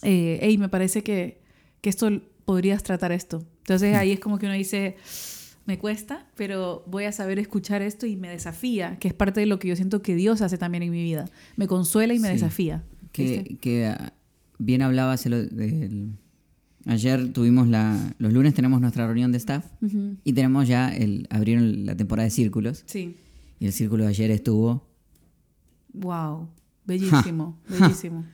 eh, 0.03 0.39
hey, 0.41 0.57
me 0.59 0.69
parece 0.69 1.03
que, 1.03 1.43
que 1.81 1.91
esto 1.91 2.09
podrías 2.45 2.83
tratar 2.83 3.13
esto. 3.13 3.45
Entonces 3.59 3.95
ahí 3.97 4.13
es 4.13 4.21
como 4.21 4.39
que 4.39 4.47
uno 4.47 4.55
dice, 4.55 4.97
me 5.67 5.79
cuesta, 5.79 6.27
pero 6.37 6.85
voy 6.87 7.05
a 7.05 7.13
saber 7.13 7.39
escuchar 7.39 7.83
esto 7.83 8.07
y 8.07 8.17
me 8.17 8.29
desafía, 8.29 8.99
que 8.99 9.09
es 9.09 9.15
parte 9.15 9.41
de 9.41 9.47
lo 9.47 9.59
que 9.59 9.69
yo 9.69 9.77
siento 9.77 10.03
que 10.03 10.15
Dios 10.17 10.43
hace 10.43 10.59
también 10.59 10.83
en 10.83 10.91
mi 10.91 11.03
vida. 11.03 11.27
Me 11.57 11.67
consuela 11.69 12.15
y 12.15 12.19
me 12.19 12.29
Sí. 12.29 12.35
desafía. 12.35 12.85
Que, 13.13 13.59
que, 13.61 13.95
bien 14.59 14.83
hablabas 14.83 15.27
el- 15.27 15.49
del- 15.55 16.13
ayer 16.87 17.33
tuvimos 17.33 17.69
la 17.69 18.15
los 18.19 18.33
lunes 18.33 18.55
tenemos 18.55 18.81
nuestra 18.81 19.07
reunión 19.07 19.31
de 19.33 19.39
staff 19.39 19.65
y 20.25 20.33
tenemos 20.33 20.67
ya 20.67 20.89
el 20.95 21.27
abrieron 21.31 21.85
la 21.87 21.95
temporada 21.97 22.25
de 22.25 22.31
círculos 22.31 22.83
Sí. 22.87 23.17
y 23.61 23.67
el 23.67 23.73
círculo 23.73 24.05
de 24.05 24.11
ayer 24.11 24.31
estuvo 24.31 24.89
Wow. 25.95 26.49
Bellísimo, 26.87 27.59
bellísimo. 27.69 28.25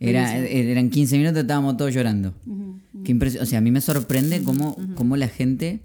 era, 0.00 0.38
eh, 0.38 0.70
eran 0.70 0.90
15 0.90 1.18
minutos 1.18 1.40
estábamos 1.40 1.76
todos 1.76 1.92
llorando. 1.94 2.34
Qué 3.04 3.14
impresi- 3.14 3.40
o 3.40 3.46
sea 3.46 3.58
a 3.58 3.62
mí 3.62 3.70
me 3.70 3.80
sorprende 3.80 4.42
cómo, 4.42 4.76
cómo 4.94 5.16
la 5.16 5.28
gente 5.28 5.80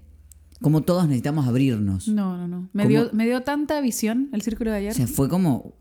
cómo 0.62 0.82
todos 0.82 1.04
necesitamos 1.06 1.46
abrirnos 1.46 2.06
No, 2.08 2.36
no, 2.36 2.46
no. 2.46 2.68
Me 2.74 2.86
dio, 2.86 3.10
me 3.12 3.24
dio 3.26 3.40
tanta 3.42 3.80
visión 3.80 4.28
el 4.32 4.42
círculo 4.42 4.70
de 4.70 4.76
ayer. 4.78 4.92
o 4.92 4.94
sea 4.94 5.06
fue 5.06 5.28
como 5.28 5.74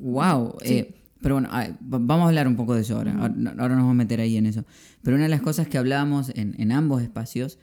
wow 0.00 0.56
Sí. 0.64 0.86
Pero 1.24 1.34
bueno 1.36 1.48
va- 1.50 1.98
vamos 1.98 2.26
a 2.26 2.28
hablar 2.28 2.46
un 2.46 2.54
poco 2.54 2.74
de 2.76 2.82
eso 2.82 2.96
ahora 2.96 3.12
ahora 3.18 3.34
no- 3.36 3.50
ahora 3.50 3.70
nos 3.74 3.78
vamos 3.84 3.90
a 3.92 3.94
meter 3.94 4.20
ahí 4.20 4.36
en 4.36 4.46
eso 4.46 4.64
pero 5.02 5.16
una 5.16 5.24
de 5.24 5.30
las 5.30 5.40
cosas 5.42 5.66
que 5.66 5.78
hablábamos 5.78 6.30
en, 6.36 6.54
en 6.58 6.70
ambos 6.70 7.02
espacios 7.02 7.58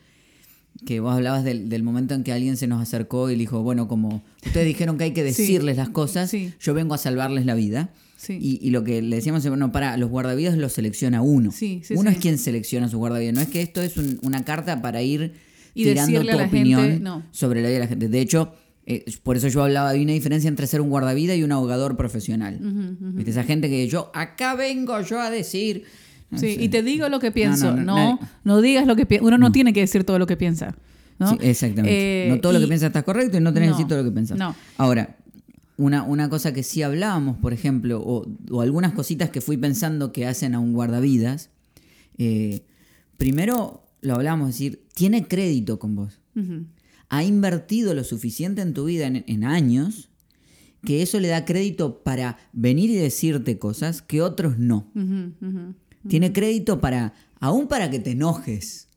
que 0.86 1.00
vos 1.00 1.13
hablabas 1.13 1.43
del, 1.43 1.69
del 1.69 1.84
momento 1.84 2.13
en 2.15 2.24
que 2.24 2.32
alguien 2.32 2.56
se 2.58 2.65
nos 2.65 2.82
acercó 2.82 3.30
y 3.30 3.36
dijo, 3.36 3.62
bueno, 3.62 3.88
como 3.89 4.24
ustedes 4.45 4.65
dijeron 4.65 4.97
que 4.97 5.04
hay 5.04 5.12
que 5.12 5.21
Sí. 5.34 5.41
decirles 5.43 5.76
las 5.78 5.89
cosas, 5.89 6.30
Sí. 6.30 6.54
yo 6.62 6.74
vengo 6.74 6.93
a 6.93 6.97
salvarles 6.97 7.45
la 7.45 7.56
vida. 7.56 7.89
Sí. 8.15 8.38
Y, 8.41 8.60
y 8.65 8.69
lo 8.71 8.84
que 8.86 9.02
le 9.02 9.17
decíamos 9.17 9.45
bueno, 9.50 9.71
para, 9.74 9.97
los 9.97 10.10
guardavidas 10.10 10.58
los 10.58 10.71
selecciona 10.71 11.21
uno. 11.21 11.52
Uno 11.89 12.10
es 12.10 12.17
quien 12.19 12.38
selecciona 12.38 12.88
su 12.88 12.97
guardavidas. 13.00 13.34
No 13.36 13.41
es 13.41 13.50
que 13.50 13.62
esto 13.62 13.82
es 13.82 13.97
un- 13.97 14.17
una 14.24 14.45
carta 14.45 14.82
para 14.82 15.02
ir 15.04 15.34
Y 15.76 15.84
tirando 15.84 16.21
a 16.21 16.24
tu 16.24 16.39
opinión 16.45 16.82
gente, 16.82 17.00
no. 17.04 17.24
sobre 17.32 17.62
la 17.62 17.67
vida 17.67 17.78
de 17.80 17.84
la 17.84 17.88
gente. 17.88 18.08
De 18.08 18.21
hecho, 18.21 18.56
eh, 18.86 19.06
por 19.24 19.38
eso 19.38 19.48
yo 19.48 19.63
hablaba 19.63 19.94
de 19.94 20.02
una 20.02 20.13
diferencia 20.13 20.48
entre 20.48 20.67
ser 20.67 20.82
un 20.82 20.89
guardavida 20.89 21.36
y 21.36 21.44
un 21.44 21.52
ahogador 21.52 21.96
profesional. 21.98 22.60
¿Viste? 22.62 23.32
Esa 23.32 23.44
gente 23.44 23.70
que 23.70 23.88
yo, 23.88 24.12
acá 24.13 24.56
vengo 24.56 25.00
yo 25.02 25.20
a 25.20 25.30
decir... 25.30 25.84
no 26.30 26.38
Sí, 26.39 26.56
sé. 26.56 26.63
y 26.63 26.70
te 26.70 26.82
digo 26.84 27.08
lo 27.10 27.20
que 27.20 27.32
pienso. 27.32 27.76
no, 27.76 28.20
No, 28.44 28.62
digas 28.62 28.88
lo 28.88 28.96
que 28.96 29.06
piensa. 29.06 29.26
Uno 29.26 29.38
no, 29.38 29.52
tiene 29.52 29.74
que 29.74 29.82
decir 29.82 30.04
todo 30.04 30.17
lo 30.20 30.26
que 30.28 30.38
piensa. 30.38 30.76
¿no? 31.20 31.30
Sí, 31.30 31.38
exactamente. 31.41 32.26
Eh, 32.26 32.30
no 32.30 32.39
todo 32.41 32.54
lo 32.54 32.60
que 32.60 32.67
piensas 32.67 32.88
está 32.88 33.04
correcto 33.04 33.38
y 33.38 33.41
no 33.41 33.54
tenés 33.54 33.70
que 33.70 33.74
decir 33.74 33.88
todo 33.88 34.00
lo 34.00 34.04
que 34.06 34.12
pensás. 34.12 34.38
no. 34.38 34.56
Ahora, 34.78 35.17
una, 35.78 36.04
una 36.04 36.30
cosa 36.30 36.54
que 36.54 36.63
sí 36.63 36.82
hablábamos, 36.84 37.38
por 37.38 37.54
ejemplo, 37.54 38.02
o, 38.04 38.28
o 38.50 38.62
algunas 38.62 38.94
cositas 38.94 39.30
que 39.30 39.41
fui 39.41 39.58
pensando 39.58 40.12
que 40.12 40.26
hacen 40.28 40.54
a 40.56 40.60
un 40.60 40.74
guardavidas, 40.74 41.50
eh, 42.17 42.62
primero 43.17 43.84
lo 44.02 44.15
hablábamos, 44.15 44.50
es 44.50 44.56
decir, 44.56 44.84
tiene 44.96 45.28
crédito 45.28 45.78
con 45.80 45.96
vos. 45.96 46.20
Ha 47.13 47.24
invertido 47.26 47.93
lo 47.93 48.04
suficiente 48.06 48.62
en 48.62 48.74
tu 48.74 48.86
vida 48.86 49.06
en, 49.06 49.24
en 49.28 49.43
años 49.43 50.08
que 50.84 51.02
eso 51.02 51.19
le 51.19 51.28
da 51.28 51.43
crédito 51.45 52.02
para 52.04 52.38
venir 52.54 52.89
y 52.89 52.95
decirte 52.95 53.60
cosas 53.60 54.02
que 54.02 54.21
otros 54.21 54.58
no. 54.58 54.88
Tiene 56.08 56.32
crédito 56.34 56.80
para, 56.82 57.13
aún 57.39 57.67
para 57.67 57.89
que 57.91 58.00
te 58.00 58.12
enojes. 58.12 58.88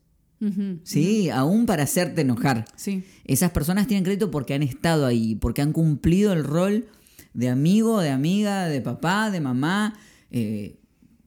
¿sí? 0.83 1.29
Aún 1.29 1.65
para 1.65 1.83
hacerte 1.83 2.21
enojar. 2.21 2.65
Sí. 2.75 3.03
Esas 3.25 3.51
personas 3.51 3.85
tienen 3.87 4.03
crédito 4.03 4.31
porque 4.31 4.53
han 4.53 4.63
estado 4.63 5.05
ahí, 5.05 5.35
porque 5.35 5.61
han 5.61 5.73
cumplido 5.73 6.33
el 6.33 6.43
rol 6.43 6.87
de 7.33 7.49
amigo, 7.49 7.99
de 7.99 8.09
amiga, 8.11 8.67
de 8.67 8.81
papá, 8.81 9.29
de 9.29 9.41
mamá, 9.41 9.93
eh, 10.31 10.77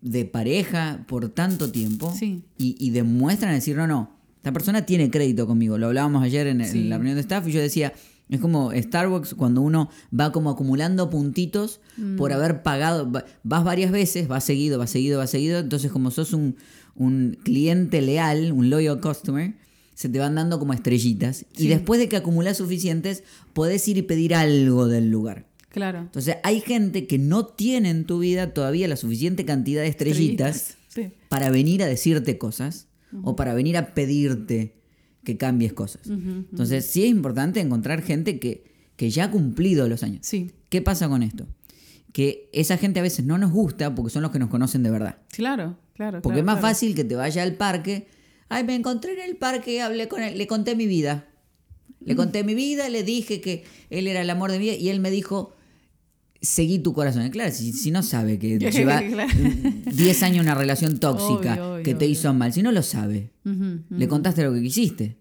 de 0.00 0.24
pareja 0.24 1.04
por 1.06 1.28
tanto 1.28 1.70
tiempo 1.70 2.14
Sí. 2.18 2.42
y, 2.56 2.76
y 2.78 2.90
demuestran 2.90 3.52
decir, 3.54 3.76
no, 3.76 3.86
no, 3.86 4.17
esta 4.38 4.52
persona 4.52 4.86
tiene 4.86 5.10
crédito 5.10 5.46
conmigo. 5.46 5.78
Lo 5.78 5.86
hablábamos 5.88 6.22
ayer 6.24 6.46
en, 6.46 6.64
Sí. 6.64 6.84
la 6.84 6.96
reunión 6.96 7.16
de 7.16 7.20
staff 7.20 7.46
y 7.46 7.52
yo 7.52 7.60
decía, 7.60 7.92
es 8.28 8.40
como 8.40 8.72
Starbucks 8.72 9.34
cuando 9.34 9.62
uno 9.62 9.88
va 10.18 10.32
como 10.32 10.50
acumulando 10.50 11.10
puntitos 11.10 11.80
Mm. 11.96 12.16
por 12.16 12.32
haber 12.32 12.62
pagado, 12.62 13.10
va- 13.10 13.24
vas 13.42 13.64
varias 13.64 13.90
veces, 13.90 14.28
vas 14.28 14.44
seguido, 14.44 14.78
vas 14.78 14.90
seguido, 14.90 15.18
vas 15.18 15.30
seguido, 15.30 15.58
entonces 15.58 15.90
como 15.90 16.10
sos 16.10 16.32
un, 16.32 16.56
un 16.94 17.38
cliente 17.42 18.00
leal, 18.02 18.52
un 18.52 18.70
loyal 18.70 19.00
customer, 19.00 19.54
se 19.94 20.08
te 20.08 20.18
van 20.18 20.34
dando 20.36 20.58
como 20.58 20.72
estrellitas 20.74 21.44
y 21.56 21.66
después 21.68 21.98
de 22.00 22.08
que 22.08 22.16
acumulas 22.16 22.56
suficientes, 22.58 23.24
podés 23.52 23.86
ir 23.88 23.98
y 23.98 24.02
pedir 24.02 24.34
algo 24.34 24.86
del 24.86 25.10
lugar. 25.10 25.46
Claro. 25.70 25.98
Entonces 26.00 26.36
hay 26.44 26.60
gente 26.60 27.06
que 27.06 27.18
no 27.18 27.46
tiene 27.46 27.90
en 27.90 28.04
tu 28.04 28.18
vida 28.20 28.52
todavía 28.54 28.88
la 28.88 28.96
suficiente 28.96 29.44
cantidad 29.44 29.82
de 29.82 29.88
estrellitas 29.88 30.76
Sí. 30.88 31.10
para 31.28 31.50
venir 31.50 31.82
a 31.82 31.86
decirte 31.86 32.38
cosas 32.38 32.87
o 33.22 33.36
para 33.36 33.54
venir 33.54 33.76
a 33.76 33.94
pedirte 33.94 34.74
que 35.24 35.36
cambies 35.36 35.72
cosas. 35.72 36.08
Entonces 36.08 36.86
sí 36.86 37.04
es 37.04 37.10
importante 37.10 37.60
encontrar 37.60 38.02
gente 38.02 38.38
que, 38.38 38.64
que 38.96 39.10
ya 39.10 39.24
ha 39.24 39.30
cumplido 39.30 39.88
los 39.88 40.02
años. 40.02 40.20
Sí. 40.22 40.52
¿Qué 40.68 40.82
pasa 40.82 41.08
con 41.08 41.22
esto? 41.22 41.46
Que 42.12 42.48
esa 42.52 42.76
gente 42.76 43.00
a 43.00 43.02
veces 43.02 43.24
no 43.24 43.38
nos 43.38 43.52
gusta 43.52 43.94
porque 43.94 44.10
son 44.10 44.22
los 44.22 44.30
que 44.30 44.38
nos 44.38 44.48
conocen 44.48 44.82
de 44.82 44.90
verdad. 44.90 45.18
Claro, 45.30 45.78
claro. 45.94 46.22
Porque 46.22 46.36
claro, 46.36 46.40
es 46.40 46.44
más 46.46 46.58
claro. 46.60 46.74
fácil 46.74 46.94
que 46.94 47.04
te 47.04 47.14
vaya 47.14 47.42
al 47.42 47.54
parque. 47.54 48.08
Ay, 48.48 48.64
me 48.64 48.74
encontré 48.74 49.12
en 49.12 49.28
el 49.28 49.36
parque, 49.36 49.82
hablé 49.82 50.08
con 50.08 50.22
él, 50.22 50.38
le 50.38 50.46
conté 50.46 50.74
mi 50.74 50.86
vida. 50.86 51.28
Le 52.00 52.16
conté 52.16 52.44
mi 52.44 52.54
vida, 52.54 52.88
le 52.88 53.02
dije 53.02 53.40
que 53.40 53.64
él 53.90 54.06
era 54.06 54.22
el 54.22 54.30
amor 54.30 54.50
de 54.50 54.58
mi 54.58 54.66
vida 54.66 54.76
y 54.76 54.88
él 54.88 55.00
me 55.00 55.10
dijo, 55.10 55.56
seguí 56.40 56.78
tu 56.78 56.92
corazón. 56.92 57.28
Claro, 57.30 57.52
si, 57.52 57.72
si 57.72 57.90
no 57.90 58.02
sabe 58.02 58.38
que 58.38 58.58
lleva 58.70 59.00
Claro. 59.02 59.30
10 59.92 60.22
años 60.22 60.44
una 60.44 60.54
relación 60.54 60.98
tóxica 60.98 61.52
Obvio, 61.54 61.72
obvio, 61.74 61.82
que 61.84 61.92
te 61.94 62.04
obvio. 62.04 62.08
hizo 62.10 62.34
mal, 62.34 62.52
si 62.52 62.62
no 62.62 62.72
lo 62.72 62.82
sabe, 62.82 63.30
le 63.90 64.08
contaste 64.08 64.42
lo 64.44 64.52
que 64.54 64.62
quisiste. 64.62 65.16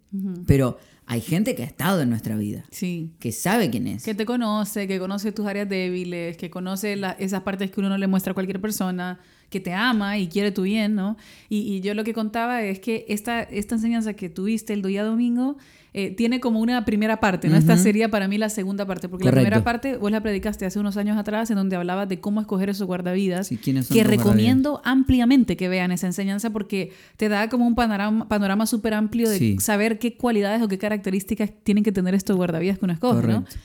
Pero 0.46 0.78
hay 1.06 1.22
gente 1.22 1.56
que 1.56 1.64
ha 1.64 1.66
estado 1.66 2.02
en 2.02 2.10
nuestra 2.10 2.36
vida, 2.36 2.66
Sí. 2.70 3.12
que 3.20 3.32
sabe 3.32 3.70
quién 3.70 3.88
es. 3.88 4.04
Que 4.04 4.14
te 4.14 4.26
conoce, 4.26 4.88
que 4.88 5.00
conoce 5.00 5.32
tus 5.32 5.46
áreas 5.46 5.70
débiles, 5.70 6.36
que 6.38 6.50
conoce 6.50 6.96
la- 6.98 7.12
esas 7.14 7.42
partes 7.44 7.72
que 7.72 7.80
uno 7.80 7.88
no 7.90 7.98
le 7.98 8.08
muestra 8.08 8.32
a 8.32 8.34
cualquier 8.34 8.60
persona, 8.60 9.20
que 9.50 9.62
te 9.62 9.72
ama 9.74 10.18
y 10.18 10.28
quiere 10.28 10.52
tu 10.52 10.64
bien, 10.64 10.96
¿no? 10.96 11.16
Y, 11.48 11.60
y 11.60 11.80
yo 11.80 11.94
lo 11.94 12.04
que 12.04 12.14
contaba 12.14 12.62
es 12.64 12.80
que 12.82 13.06
esta, 13.08 13.42
esta 13.44 13.76
enseñanza 13.76 14.14
que 14.14 14.28
tuviste 14.30 14.74
el 14.74 14.82
día 14.82 15.06
domingo 15.06 15.58
eh, 15.94 16.12
tiene 16.12 16.40
como 16.40 16.60
una 16.60 16.86
primera 16.86 17.20
parte, 17.20 17.50
¿no? 17.50 17.56
Esta 17.56 17.74
Ujú. 17.74 17.84
sería 17.84 18.10
para 18.10 18.28
mí 18.28 18.38
la 18.38 18.50
segunda 18.50 18.86
parte, 18.86 19.10
porque 19.10 19.24
Correcto. 19.24 19.42
la 19.42 19.50
primera 19.50 19.64
parte 19.64 19.98
vos 19.98 20.12
la 20.12 20.22
predicaste 20.22 20.66
hace 20.66 20.80
unos 20.80 20.98
años 20.98 21.18
atrás 21.18 21.50
en 21.50 21.56
donde 21.56 21.76
hablabas 21.76 22.08
de 22.10 22.20
cómo 22.20 22.42
escoger 22.42 22.70
esos 22.70 22.86
guardavidas, 22.88 23.48
Sí, 23.48 23.58
¿quiénes 23.58 23.88
son 23.88 23.96
que 23.98 24.04
recomiendo 24.04 24.82
ampliamente 24.84 25.58
que 25.58 25.70
vean 25.70 25.92
esa 25.92 26.08
enseñanza 26.08 26.50
porque 26.52 26.92
te 27.16 27.30
da 27.30 27.50
como 27.50 27.66
un 27.66 27.76
panorama, 27.76 28.28
panorama 28.28 28.66
súper 28.68 28.94
amplio 28.94 29.30
de 29.30 29.38
Sí. 29.38 29.58
saber 29.60 29.98
qué 30.00 30.18
cualidades 30.18 30.62
o 30.62 30.68
qué 30.68 30.78
características 30.78 31.52
tienen 31.64 31.84
que 31.84 31.92
tener 31.92 32.14
estos 32.16 32.36
guardavidas 32.36 32.78
que 32.80 32.86
uno 32.86 32.94
escoge, 32.94 33.26
¿no? 33.28 33.44
Correcto. 33.44 33.56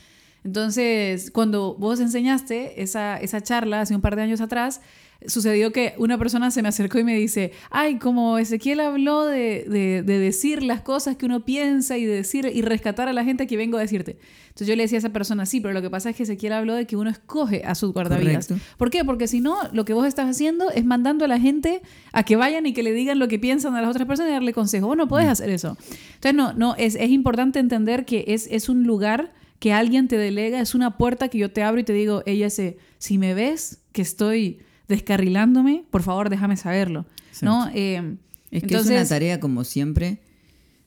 Entonces, 0.45 1.31
cuando 1.31 1.75
vos 1.79 2.01
enseñaste 2.01 2.83
esa, 2.83 3.17
esa 3.19 3.41
charla 3.43 3.81
hace 3.81 3.95
un 3.95 4.01
par 4.01 4.17
de 4.17 4.23
años 4.23 4.41
atrás, 4.41 4.81
sucedió 5.27 5.73
que 5.73 5.95
una 5.99 6.19
persona 6.19 6.51
se 6.51 6.63
me 6.63 6.69
acercó 6.69 6.99
y 6.99 7.05
me 7.05 7.17
dice, 7.17 7.53
ay, 7.71 7.99
como 7.99 8.39
Ezequiel 8.39 8.81
habló 8.81 9.25
de, 9.27 9.65
de- 9.69 10.03
de 10.03 10.19
decir 10.19 10.63
las 10.63 10.81
cosas 10.81 11.17
que 11.17 11.27
uno 11.27 11.45
piensa 11.45 11.99
y 11.99 12.05
de 12.05 12.15
decir 12.17 12.51
y 12.53 12.63
rescatar 12.63 13.09
a 13.09 13.13
la 13.13 13.25
gente 13.25 13.47
que 13.47 13.57
vengo 13.57 13.79
a 13.79 13.81
decirte. 13.81 14.19
Entonces 14.49 14.67
yo 14.69 14.77
le 14.77 14.83
decía 14.83 14.99
a 14.99 15.01
esa 15.01 15.11
persona, 15.13 15.47
sí, 15.47 15.61
pero 15.61 15.73
lo 15.73 15.81
que 15.81 15.89
pasa 15.89 16.11
es 16.11 16.17
que 16.17 16.25
Ezequiel 16.25 16.53
habló 16.53 16.75
de 16.75 16.87
que 16.87 16.97
uno 16.97 17.09
escoge 17.09 17.63
a 17.65 17.75
sus 17.75 17.93
guardavidas. 17.93 18.47
Correcto. 18.49 18.67
¿Por 18.77 18.91
qué? 18.91 19.05
Porque 19.05 19.27
si 19.27 19.41
no, 19.41 19.57
lo 19.73 19.85
que 19.87 19.95
vos 19.95 20.07
estás 20.07 20.29
haciendo 20.29 20.71
es 20.71 20.85
mandando 20.85 21.25
a 21.25 21.29
la 21.29 21.41
gente 21.41 21.81
a 22.13 22.23
que 22.25 22.37
vayan 22.37 22.67
y 22.67 22.75
que 22.75 22.83
le 22.83 22.93
digan 22.93 23.19
lo 23.19 23.29
que 23.29 23.39
piensan 23.39 23.75
a 23.77 23.81
las 23.81 23.91
otras 23.91 24.07
personas 24.07 24.31
y 24.31 24.35
darle 24.35 24.53
consejo. 24.53 24.87
Vos 24.89 24.97
no 24.97 25.09
podés 25.09 25.29
hacer 25.29 25.49
eso. 25.49 25.77
Entonces, 26.15 26.35
no, 26.35 26.53
no, 26.53 26.75
es, 26.77 26.97
es 26.97 27.09
importante 27.11 27.61
entender 27.61 28.05
que 28.05 28.25
es, 28.29 28.47
es 28.51 28.69
un 28.69 28.85
lugar 28.85 29.33
que 29.59 29.73
alguien 29.73 30.09
te 30.09 30.19
delega, 30.19 30.61
es 30.61 30.75
una 30.75 30.99
puerta 30.99 31.29
que 31.29 31.39
yo 31.39 31.51
te 31.51 31.63
abro 31.63 31.81
y 31.81 31.85
te 31.85 31.93
digo, 31.93 32.23
ella 32.27 32.51
se, 32.51 32.77
si 32.99 33.17
me 33.17 33.33
ves 33.33 33.79
que 33.93 34.03
estoy 34.03 34.59
descarrilándome, 34.93 35.85
por 35.91 36.03
favor 36.03 36.31
déjame 36.31 36.57
saberlo. 36.57 37.07
¿no? 37.41 37.69
Eh, 37.75 37.97
Es 37.97 38.03
que 38.51 38.57
es 38.59 38.63
entonces, 38.65 38.91
una 39.01 39.09
tarea, 39.09 39.41
como 39.41 39.65
siempre, 39.65 40.21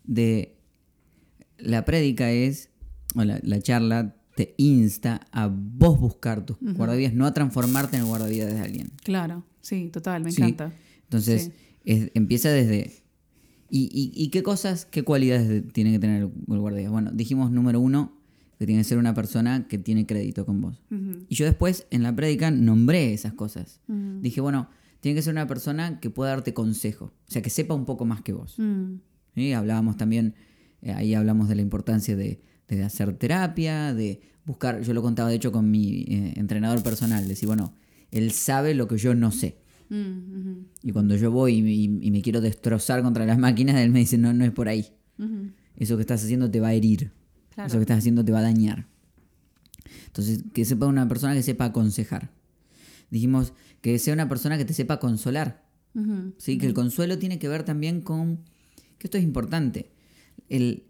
de. 0.04 0.56
La 1.58 1.84
prédica 1.86 2.32
es. 2.32 2.70
O 3.16 3.24
la, 3.24 3.40
la 3.44 3.62
charla 3.62 4.16
te 4.36 4.54
insta 4.58 5.22
a 5.32 5.48
vos 5.50 5.98
buscar 6.00 6.46
tus 6.46 6.58
guardavidas, 6.60 7.14
no 7.14 7.26
a 7.26 7.34
transformarte 7.34 7.96
en 7.96 8.02
el 8.04 8.08
guardavidas 8.10 8.54
de 8.54 8.60
alguien. 8.60 8.92
Claro, 9.04 9.46
sí, 9.62 9.90
total, 9.92 10.24
me 10.24 10.32
Sí. 10.32 10.42
encanta. 10.42 10.74
Entonces, 11.04 11.44
Sí. 11.46 11.52
es- 11.86 12.12
empieza 12.14 12.50
desde. 12.50 13.02
Y, 13.70 13.84
y- 13.94 14.12
y 14.22 14.30
qué 14.30 14.44
cosas, 14.44 14.86
qué 14.86 15.04
cualidades 15.04 15.48
de- 15.48 15.62
tiene 15.62 15.92
que 15.94 16.00
tener 16.00 16.24
el, 16.24 16.32
el 16.54 16.60
guardavidas? 16.60 16.92
Bueno, 16.92 17.12
dijimos 17.14 17.52
número 17.52 17.80
uno, 17.80 18.15
que 18.58 18.66
tiene 18.66 18.82
que 18.82 18.86
ser 18.86 18.98
una 18.98 19.14
persona 19.14 19.68
que 19.68 19.78
tiene 19.78 20.06
crédito 20.06 20.46
con 20.46 20.62
vos. 20.62 20.82
Y 21.30 21.36
yo 21.36 21.46
después, 21.46 21.88
en 21.92 22.04
la 22.04 22.16
prédica, 22.16 22.52
nombré 22.52 23.14
esas 23.14 23.34
cosas. 23.34 23.82
Dije, 24.22 24.42
bueno, 24.42 24.70
tiene 25.02 25.16
que 25.16 25.22
ser 25.22 25.34
una 25.34 25.48
persona 25.48 26.00
que 26.00 26.10
pueda 26.10 26.32
darte 26.32 26.54
consejo, 26.54 27.06
o 27.06 27.32
sea, 27.32 27.42
que 27.42 27.50
sepa 27.50 27.74
un 27.74 27.86
poco 27.86 28.06
más 28.06 28.22
que 28.22 28.34
vos. 28.34 28.56
¿sí? 29.36 29.54
Hablábamos 29.54 29.98
también, 29.98 30.34
eh, 30.82 30.94
ahí 30.94 31.14
hablamos 31.14 31.48
de 31.50 31.56
la 31.56 31.62
importancia 31.62 32.16
de, 32.16 32.42
de 32.68 32.84
hacer 32.84 33.14
terapia, 33.18 33.94
de 33.94 34.22
buscar, 34.46 34.82
yo 34.82 34.94
lo 34.94 35.02
contaba 35.02 35.30
de 35.30 35.36
hecho 35.36 35.52
con 35.52 35.70
mi 35.70 36.06
eh, 36.08 36.34
entrenador 36.38 36.82
personal, 36.84 37.28
decir, 37.28 37.48
bueno, 37.48 37.74
él 38.12 38.32
sabe 38.32 38.74
lo 38.74 38.88
que 38.88 38.98
yo 38.98 39.14
no 39.16 39.32
sé. 39.32 39.58
Y 40.82 40.92
cuando 40.92 41.16
yo 41.16 41.30
voy 41.32 41.58
y, 41.58 41.62
me- 41.62 41.74
y- 41.74 42.00
y 42.02 42.12
me 42.12 42.22
quiero 42.22 42.42
destrozar 42.42 43.04
contra 43.04 43.26
las 43.26 43.38
máquinas, 43.38 43.76
él 43.78 43.92
me 43.92 44.00
dice, 44.00 44.18
no, 44.18 44.34
no 44.34 44.44
es 44.46 44.52
por 44.52 44.68
ahí. 44.70 44.88
Eso 45.76 45.96
que 45.98 46.02
estás 46.02 46.24
haciendo 46.24 46.50
te 46.50 46.60
va 46.60 46.70
a 46.70 46.74
herir. 46.74 47.12
Claro. 47.56 47.68
Eso 47.68 47.78
que 47.78 47.82
estás 47.84 48.00
haciendo 48.00 48.24
te 48.24 48.32
va 48.32 48.40
a 48.40 48.44
dañar. 48.44 48.86
Entonces, 50.08 50.44
que 50.54 50.66
sepa 50.66 50.86
una 50.86 51.08
persona 51.08 51.34
que 51.34 51.44
sepa 51.44 51.66
aconsejar. 51.66 52.30
Dijimos 53.10 53.54
que 53.82 53.98
sea 54.00 54.14
una 54.14 54.28
persona 54.28 54.58
que 54.58 54.66
te 54.66 54.74
sepa 54.74 55.00
consolar. 55.00 55.64
¿sí? 56.38 56.58
Que 56.58 56.66
el 56.66 56.74
consuelo 56.74 57.18
tiene 57.18 57.40
que 57.40 57.48
ver 57.48 57.64
también 57.64 58.02
con, 58.02 58.40
que 58.98 59.08
esto 59.08 59.18
es 59.18 59.24
importante, 59.24 59.92
el, 60.50 60.84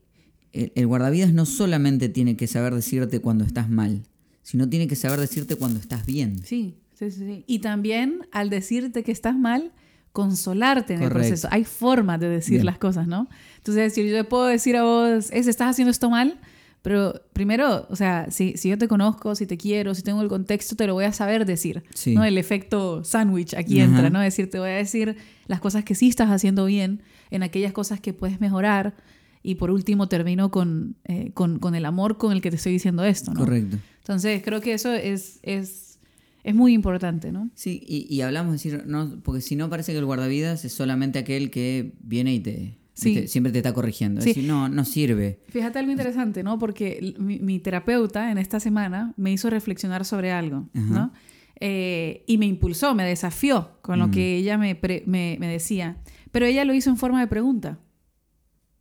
el, 0.51 0.71
el 0.73 0.87
guardavidas 0.87 1.31
no 1.33 1.45
solamente 1.45 2.09
tiene 2.09 2.35
que 2.35 2.47
saber 2.47 2.73
decirte 2.73 3.19
cuando 3.19 3.43
estás 3.45 3.69
mal, 3.69 4.03
sino 4.41 4.67
tiene 4.67 4.87
que 4.87 4.95
saber 4.95 5.19
decirte 5.19 5.55
cuando 5.57 5.79
estás 5.79 6.05
bien. 6.07 6.43
Sí, 6.43 6.77
sí, 6.95 7.11
sí. 7.11 7.43
Y 7.45 7.59
también 7.59 8.21
al 8.31 8.49
decirte 8.49 9.03
que 9.03 9.11
estás 9.11 9.37
mal, 9.37 9.71
consolarte 10.15 10.93
en 10.93 11.01
el 11.01 11.09
Correcto. 11.09 11.27
proceso. 11.29 11.47
Hay 11.51 11.65
formas 11.65 12.19
de 12.21 12.29
decir 12.29 12.53
Bien. 12.53 12.65
las 12.65 12.77
cosas, 12.77 13.05
¿no? 13.05 13.27
Entonces, 13.57 13.93
si 13.93 14.09
yo 14.09 14.27
puedo 14.29 14.45
decir 14.45 14.77
a 14.77 14.83
vos, 14.83 15.29
es, 15.29 15.47
estás 15.47 15.71
haciendo 15.71 15.91
esto 15.91 16.09
mal, 16.09 16.39
pero 16.85 17.19
primero, 17.33 17.87
o 17.89 17.95
sea, 17.95 18.27
si, 18.29 18.57
si 18.57 18.69
yo 18.69 18.77
te 18.77 18.87
conozco, 18.87 19.33
si 19.33 19.47
te 19.47 19.57
quiero, 19.57 19.95
si 19.95 20.03
tengo 20.03 20.21
el 20.21 20.27
contexto, 20.27 20.75
te 20.75 20.85
lo 20.85 20.93
voy 20.93 21.05
a 21.05 21.13
saber 21.13 21.47
decir. 21.47 21.83
Sí. 21.95 22.13
¿no? 22.13 22.23
El 22.23 22.37
efecto 22.37 23.03
sándwich 23.03 23.55
aquí 23.55 23.81
Ajá. 23.81 23.89
entra, 23.89 24.09
¿no? 24.11 24.21
Es 24.21 24.35
decir, 24.35 24.51
te 24.51 24.59
voy 24.59 24.69
a 24.69 24.73
decir 24.73 25.17
las 25.47 25.59
cosas 25.61 25.83
que 25.83 25.95
sí 25.95 26.09
estás 26.09 26.29
haciendo 26.29 26.65
bien, 26.65 27.01
en 27.31 27.41
aquellas 27.41 27.73
cosas 27.73 27.99
que 27.99 28.13
puedes 28.13 28.39
mejorar. 28.39 28.93
Y 29.41 29.55
por 29.55 29.71
último, 29.71 30.07
termino 30.07 30.51
con, 30.51 30.95
eh, 31.05 31.31
con, 31.33 31.57
con 31.57 31.73
el 31.73 31.85
amor 31.85 32.19
con 32.19 32.31
el 32.31 32.39
que 32.39 32.51
te 32.51 32.57
estoy 32.57 32.73
diciendo 32.73 33.03
esto, 33.03 33.33
¿no? 33.33 33.39
Correcto. 33.39 33.79
Entonces, 34.01 34.43
creo 34.45 34.61
que 34.61 34.73
eso 34.73 34.93
es, 34.93 35.39
es, 35.41 35.97
es 36.43 36.53
muy 36.53 36.73
importante, 36.73 37.31
¿no? 37.31 37.49
Sí, 37.55 37.81
y, 37.83 38.05
y 38.13 38.21
hablamos 38.21 38.51
de 38.51 38.57
decir, 38.57 38.83
no, 38.85 39.23
porque 39.23 39.41
si 39.41 39.55
no 39.55 39.71
parece 39.71 39.91
que 39.91 39.97
el 39.97 40.05
guardavidas 40.05 40.63
es 40.63 40.73
solamente 40.73 41.17
aquel 41.17 41.49
que 41.49 41.93
viene 42.03 42.35
y 42.35 42.39
te, 42.41 42.77
Sí. 42.95 43.27
siempre 43.27 43.51
te 43.51 43.59
está 43.59 43.73
corrigiendo. 43.73 44.21
Sí. 44.21 44.29
Es 44.31 44.35
decir, 44.37 44.49
no, 44.49 44.67
no 44.69 44.83
sirve. 44.85 45.39
Fíjate 45.49 45.79
algo 45.79 45.91
interesante, 45.91 46.41
¿no? 46.43 46.57
Porque 46.57 47.13
mi, 47.19 47.39
mi 47.39 47.59
terapeuta 47.59 48.31
en 48.31 48.37
esta 48.37 48.59
semana 48.59 49.13
me 49.17 49.31
hizo 49.31 49.49
reflexionar 49.49 50.05
sobre 50.05 50.31
algo, 50.31 50.69
¿no? 50.73 51.11
Eh, 51.59 52.23
y 52.27 52.37
me 52.37 52.45
impulsó, 52.47 52.95
me 52.95 53.03
desafió 53.05 53.71
con 53.81 53.99
lo 53.99 54.07
Mm. 54.07 54.11
que 54.11 54.35
ella 54.37 54.57
me, 54.57 54.75
pre- 54.75 55.03
me, 55.05 55.37
me 55.39 55.47
decía. 55.47 55.97
Pero 56.31 56.45
ella 56.45 56.65
lo 56.65 56.73
hizo 56.73 56.89
en 56.89 56.97
forma 56.97 57.19
de 57.19 57.27
pregunta. 57.27 57.79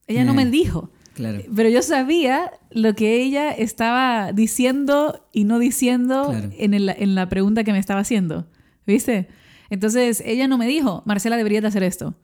Ella 0.07 0.25
no 0.25 0.33
Eh. 0.33 0.37
me 0.37 0.47
dijo, 0.47 0.91
Claro. 1.15 1.41
pero 1.55 1.69
yo 1.69 1.83
sabía 1.83 2.51
lo 2.73 2.95
que 2.95 3.23
ella 3.23 3.51
estaba 3.53 4.33
diciendo 4.33 5.27
y 5.33 5.45
no 5.45 5.59
diciendo 5.59 6.29
Claro. 6.31 6.51
en, 6.59 6.75
el- 6.75 6.89
en 6.97 7.15
la 7.15 7.29
pregunta 7.29 7.63
que 7.65 7.73
me 7.73 7.79
estaba 7.79 8.01
haciendo. 8.01 8.49
¿Viste? 8.87 9.29
Entonces 9.71 10.23
ella 10.27 10.47
no 10.49 10.59
me 10.59 10.67
dijo, 10.67 11.03
Marcela, 11.07 11.37
deberías 11.37 11.63
de 11.63 11.69
hacer 11.69 11.83
esto. 11.85 12.15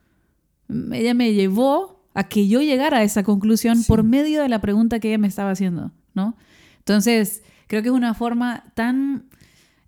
Ella 0.92 1.14
me 1.14 1.33
llevó 1.35 2.04
a 2.14 2.24
que 2.28 2.48
yo 2.48 2.61
llegara 2.61 2.98
a 2.98 3.02
esa 3.02 3.22
conclusión 3.22 3.78
Sí. 3.78 3.85
por 3.88 4.02
medio 4.02 4.42
de 4.42 4.48
la 4.48 4.61
pregunta 4.61 4.98
que 5.00 5.09
ella 5.09 5.18
me 5.18 5.28
estaba 5.28 5.50
haciendo, 5.52 5.92
¿no? 6.14 6.37
Entonces, 6.78 7.42
creo 7.66 7.83
que 7.83 7.88
es 7.88 7.94
una 7.94 8.14
forma 8.14 8.64
tan, 8.74 9.26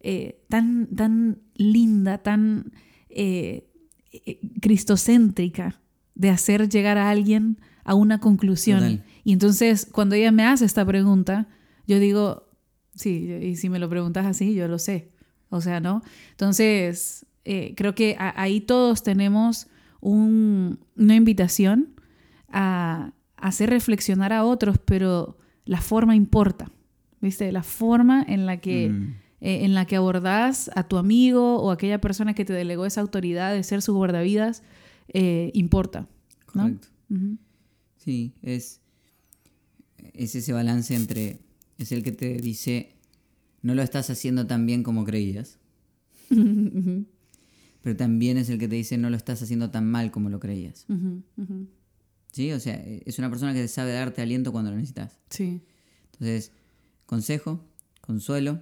eh, 0.01 0.40
tan, 0.49 0.87
tan 0.95 1.38
linda, 1.55 2.18
tan 2.18 2.73
eh, 3.09 3.66
eh, 4.12 4.40
cristocéntrica 4.61 5.81
de 6.14 6.31
hacer 6.31 6.68
llegar 6.68 6.99
a 6.99 7.11
alguien 7.11 7.59
a 7.85 7.95
una 7.95 8.18
conclusión. 8.21 8.81
Total. 8.81 9.05
Y 9.25 9.33
entonces, 9.33 9.87
cuando 9.90 10.14
ella 10.14 10.33
me 10.33 10.45
hace 10.45 10.64
esta 10.64 10.85
pregunta, 10.85 11.49
yo 11.87 11.99
digo, 11.99 12.49
sí, 12.95 13.31
y 13.42 13.57
si 13.57 13.68
me 13.68 13.79
lo 13.79 13.88
preguntas 13.88 14.27
así, 14.27 14.55
yo 14.55 14.68
lo 14.68 14.79
sé. 14.79 15.11
O 15.51 15.61
sea, 15.61 15.81
¿no? 15.81 16.03
Entonces, 16.31 17.27
eh, 17.45 17.75
creo 17.77 17.95
que 17.95 18.16
ahí 18.18 18.61
todos 18.61 19.03
tenemos 19.03 19.66
un- 20.03 20.79
una 20.97 21.15
invitación 21.17 21.95
a, 22.49 23.12
a 23.37 23.47
hacer 23.49 23.71
reflexionar 23.71 24.33
a 24.35 24.45
otros, 24.45 24.77
pero 24.85 25.38
la 25.65 25.81
forma 25.81 26.15
importa, 26.15 26.71
¿viste? 27.21 27.51
La 27.53 27.62
forma 27.62 28.23
en 28.29 28.45
la 28.45 28.61
que, 28.61 28.91
Mm. 28.91 29.15
eh, 29.41 29.65
en 29.65 29.75
la 29.75 29.87
que 29.87 29.97
abordás 29.97 30.71
a 30.75 30.83
tu 30.88 30.99
amigo 30.99 31.61
o 31.62 31.71
aquella 31.71 32.01
persona 32.01 32.35
que 32.35 32.45
te 32.45 32.53
delegó 32.53 32.85
esa 32.85 33.01
autoridad 33.01 33.55
de 33.55 33.62
ser 33.62 33.81
su 33.81 33.95
guardavidas 33.95 34.62
eh, 35.15 35.51
importa, 35.55 36.09
¿no? 36.55 36.62
Correcto. 36.65 36.88
Sí, 37.97 38.33
es, 38.43 38.81
es 40.15 40.35
ese 40.35 40.53
balance 40.53 40.95
entre, 40.95 41.38
es 41.79 41.93
el 41.93 42.03
que 42.03 42.12
te 42.12 42.37
dice, 42.38 42.97
no 43.62 43.75
lo 43.75 43.83
estás 43.83 44.11
haciendo 44.11 44.47
tan 44.47 44.67
bien 44.67 44.83
como 44.83 45.05
creías, 45.05 45.59
pero 47.83 47.97
también 47.97 48.38
es 48.38 48.49
el 48.49 48.59
que 48.59 48.68
te 48.68 48.77
dice, 48.77 48.97
no 48.97 49.11
lo 49.11 49.16
estás 49.16 49.42
haciendo 49.42 49.71
tan 49.71 49.90
mal 49.90 50.11
como 50.11 50.31
lo 50.31 50.40
creías. 50.40 50.87
¿Sí? 52.31 52.53
O 52.53 52.61
sea, 52.61 52.75
es 53.05 53.18
una 53.18 53.29
persona 53.29 53.53
que 53.53 53.66
sabe 53.68 53.92
darte 53.92 54.23
aliento 54.23 54.53
cuando 54.53 54.71
lo 54.71 54.77
necesitas. 54.77 55.18
Sí. 55.31 55.61
Entonces, 56.12 56.53
consejo, 57.07 57.64
consuelo, 58.01 58.61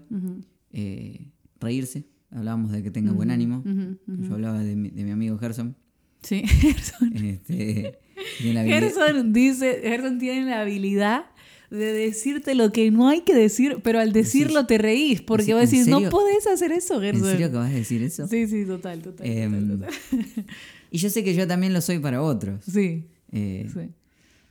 eh, 0.73 1.29
reírse. 1.61 2.07
Hablábamos 2.31 2.73
de 2.73 2.83
que 2.83 2.91
tenga 2.91 3.13
buen 3.13 3.31
ánimo. 3.31 3.63
Yo 4.07 4.35
hablaba 4.35 4.61
de 4.61 4.77
mi, 4.77 4.91
de 4.91 5.05
mi 5.05 5.11
amigo 5.11 5.39
Gerson. 5.39 5.77
Sí, 6.23 6.43
Gerson. 6.47 7.17
Este, 7.17 7.99
Gerson 8.39 9.33
dice, 9.33 9.81
Gerson 9.83 10.19
tiene 10.19 10.49
la 10.51 10.63
habilidad 10.63 11.27
de 11.71 11.93
decirte 11.93 12.55
lo 12.55 12.73
que 12.73 12.91
no 12.91 13.09
hay 13.09 13.21
que 13.23 13.35
decir, 13.35 13.79
pero 13.83 14.01
al 14.01 14.13
decirlo 14.13 14.67
te 14.67 14.77
reís, 14.79 15.23
porque 15.23 15.45
Sí, 15.47 15.53
vos 15.53 15.63
¿en 15.65 15.71
decís, 15.71 15.87
no 15.89 16.09
podés 16.11 16.47
hacer 16.47 16.73
eso, 16.73 16.95
¿En 16.97 17.01
Gerson. 17.03 17.31
serio 17.31 17.51
que 17.51 17.57
vas 17.57 17.71
a 17.71 17.75
decir 17.75 18.03
eso? 18.03 18.27
Sí, 18.27 18.47
sí, 18.49 18.65
total, 18.67 19.01
total. 19.03 19.27
Em, 19.27 19.69
total, 19.69 19.91
total. 20.11 20.45
Y 20.93 20.99
yo 20.99 21.09
sé 21.09 21.23
que 21.23 21.35
yo 21.35 21.47
también 21.47 21.73
lo 21.73 21.81
soy 21.81 22.01
para 22.01 22.21
otros. 22.23 22.65
Sí, 22.65 23.07
Eh, 23.33 23.69
sí. 23.73 23.81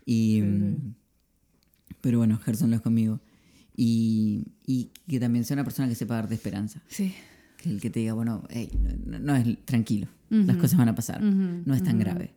Y, 0.05 0.35
Sí, 0.35 0.41
mm, 0.41 0.93
Pero 2.01 2.17
bueno, 2.19 2.37
Gerson 2.39 2.69
lo 2.69 2.77
es 2.77 2.81
conmigo. 2.81 3.19
Y, 3.75 4.45
y 4.65 4.89
que 5.07 5.19
también 5.19 5.43
sea 5.45 5.55
una 5.55 5.63
persona 5.65 5.89
que 5.89 5.95
sepa 5.95 6.15
darte 6.15 6.33
esperanza. 6.35 6.81
Sí. 6.87 7.13
Que 7.57 7.69
el 7.69 7.81
que 7.81 7.89
te 7.89 7.99
diga, 7.99 8.13
bueno, 8.13 8.45
hey, 8.49 8.69
no, 9.05 9.19
no 9.19 9.35
es 9.35 9.57
tranquilo, 9.65 10.07
las 10.29 10.55
cosas 10.55 10.77
van 10.77 10.87
a 10.87 10.95
pasar, 10.95 11.21
no 11.21 11.73
es 11.73 11.83
tan 11.83 11.99
grave. 11.99 12.33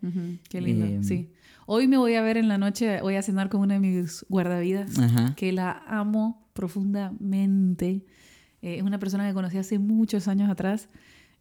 Qué 0.48 0.60
lindo, 0.60 0.84
Em, 0.84 1.04
sí. 1.04 1.28
Hoy 1.66 1.86
me 1.88 1.96
voy 1.96 2.14
a 2.14 2.22
ver 2.22 2.36
en 2.36 2.48
la 2.48 2.58
noche, 2.58 3.00
voy 3.00 3.14
a 3.16 3.22
cenar 3.22 3.48
con 3.48 3.60
una 3.60 3.74
de 3.74 3.80
mis 3.80 4.24
guardavidas, 4.28 4.98
Ajá. 4.98 5.34
que 5.36 5.52
la 5.52 5.82
amo 5.86 6.48
profundamente. 6.52 8.04
Eh, 8.62 8.76
es 8.76 8.82
una 8.82 8.98
persona 8.98 9.26
que 9.28 9.34
conocí 9.34 9.58
hace 9.58 9.78
muchos 9.78 10.28
años 10.28 10.50
atrás 10.50 10.88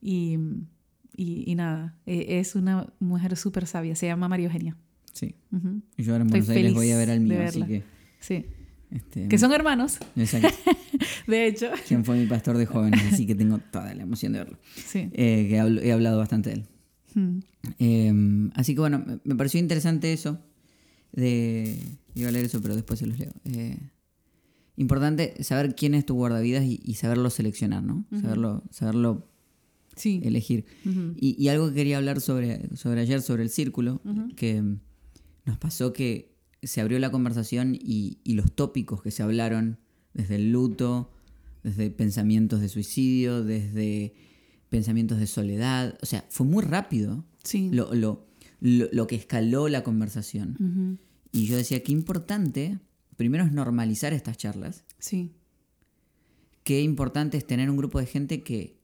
y, 0.01 0.37
y, 1.15 1.43
y 1.49 1.55
nada, 1.55 1.95
eh, 2.05 2.39
es 2.39 2.55
una 2.55 2.87
mujer 2.99 3.35
súper 3.37 3.65
sabia, 3.67 3.95
se 3.95 4.07
llama 4.07 4.27
María 4.27 4.45
Eugenia. 4.47 4.75
Sí. 5.13 5.35
Ujú. 5.51 5.81
Y 5.97 6.03
yo 6.03 6.13
ahora 6.13 6.23
en 6.23 6.29
Buenos 6.29 6.49
Aires 6.49 6.73
voy 6.73 6.91
a 6.91 6.97
ver 6.97 7.09
al 7.11 7.19
mío, 7.19 7.41
así 7.43 7.63
que. 7.63 7.83
Sí, 8.19 8.45
Este, 8.91 9.27
que 9.27 9.37
son 9.37 9.51
hermanos, 9.51 9.97
exacto. 10.15 10.49
de 11.27 11.47
hecho. 11.47 11.69
quien 11.87 12.05
fue 12.05 12.17
mi 12.17 12.27
pastor 12.27 12.57
de 12.57 12.65
jóvenes, 12.65 13.01
así 13.11 13.25
que 13.25 13.35
tengo 13.35 13.57
toda 13.57 13.93
la 13.93 14.03
emoción 14.03 14.33
de 14.33 14.39
verlo. 14.39 14.57
Sí. 14.75 15.09
Eh, 15.13 15.47
que 15.49 15.55
he 15.87 15.91
hablado 15.91 16.19
bastante 16.19 16.49
de 16.51 16.55
él. 16.57 16.65
Mm. 17.15 17.39
Eh, 17.79 18.49
así 18.55 18.73
que 18.73 18.79
bueno, 18.81 19.03
me- 19.23 19.35
pareció 19.35 19.59
interesante 19.59 20.13
eso. 20.13 20.39
De, 21.11 21.97
iba 22.15 22.29
a 22.29 22.31
leer 22.31 22.45
eso, 22.45 22.61
pero 22.61 22.75
después 22.75 22.99
se 22.99 23.05
los 23.07 23.19
leo. 23.19 23.31
Eh, 23.45 23.77
importante 24.77 25.43
saber 25.43 25.75
quién 25.75 25.93
es 25.93 26.05
tu 26.05 26.13
guardavidas 26.15 26.63
y, 26.63 26.79
y 26.83 26.95
saberlo 26.95 27.29
seleccionar, 27.29 27.83
¿no? 27.83 28.05
Saberlo, 28.21 28.63
saberlo 28.71 29.27
Sí. 29.97 30.21
elegir. 30.23 30.65
Y, 31.19 31.35
y 31.37 31.49
algo 31.49 31.67
que 31.69 31.75
quería 31.75 31.97
hablar 31.97 32.21
sobre, 32.21 32.75
sobre 32.77 33.01
ayer, 33.01 33.21
sobre 33.21 33.43
el 33.43 33.49
círculo, 33.49 34.01
que 34.37 34.63
nos 35.45 35.57
pasó 35.57 35.91
que 35.91 36.31
se 36.63 36.79
abrió 36.79 36.97
la 36.99 37.11
conversación 37.11 37.75
y, 37.75 38.19
y 38.23 38.33
los 38.35 38.53
tópicos 38.53 39.01
que 39.01 39.11
se 39.11 39.21
hablaron, 39.21 39.79
desde 40.13 40.35
el 40.35 40.51
luto, 40.51 41.11
desde 41.63 41.89
pensamientos 41.91 42.61
de 42.61 42.69
suicidio, 42.69 43.43
desde 43.43 44.13
pensamientos 44.71 45.19
de 45.19 45.27
soledad, 45.27 45.95
o 46.01 46.05
sea, 46.07 46.25
fue 46.29 46.47
muy 46.47 46.63
rápido 46.63 47.23
Sí. 47.43 47.69
lo, 47.71 47.93
lo, 47.93 48.25
lo, 48.61 48.87
lo 48.91 49.05
que 49.05 49.15
escaló 49.17 49.67
la 49.67 49.83
conversación. 49.83 50.97
Y 51.31 51.45
yo 51.45 51.55
decía, 51.57 51.83
qué 51.83 51.91
importante, 51.91 52.79
primero 53.17 53.43
es 53.45 53.51
normalizar 53.51 54.13
estas 54.13 54.37
charlas, 54.37 54.83
Sí. 54.97 55.31
qué 56.63 56.81
importante 56.81 57.37
es 57.37 57.45
tener 57.45 57.69
un 57.69 57.77
grupo 57.77 57.99
de 57.99 58.05
gente 58.05 58.41
que, 58.43 58.77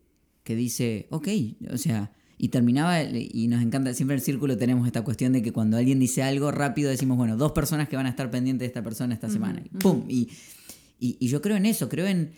que 0.43 0.55
dice, 0.55 1.07
ok, 1.11 1.27
o 1.71 1.77
sea, 1.77 2.11
y 2.37 2.49
terminaba, 2.49 3.01
y 3.03 3.47
nos 3.47 3.61
encanta, 3.63 3.93
siempre 3.93 4.15
en 4.15 4.19
el 4.19 4.23
círculo 4.25 4.57
tenemos 4.57 4.85
esta 4.87 5.03
cuestión 5.03 5.33
de 5.33 5.41
que 5.41 5.51
cuando 5.51 5.77
alguien 5.77 5.99
dice 5.99 6.21
algo 6.21 6.51
rápido 6.51 6.89
decimos, 6.89 7.17
bueno, 7.17 7.35
dos 7.37 7.51
personas 7.53 7.87
que 7.89 7.95
van 7.95 8.05
a 8.05 8.09
estar 8.09 8.29
pendientes 8.29 8.61
de 8.61 8.67
esta 8.67 8.83
persona 8.83 9.13
esta 9.13 9.29
semana, 9.29 9.61
y 9.65 9.69
¡pum! 9.69 10.03
Y, 10.07 10.29
y, 10.99 11.17
y 11.19 11.27
yo 11.29 11.41
creo 11.41 11.55
en 11.57 11.65
eso, 11.65 11.89
creo 11.89 12.07
en, 12.07 12.31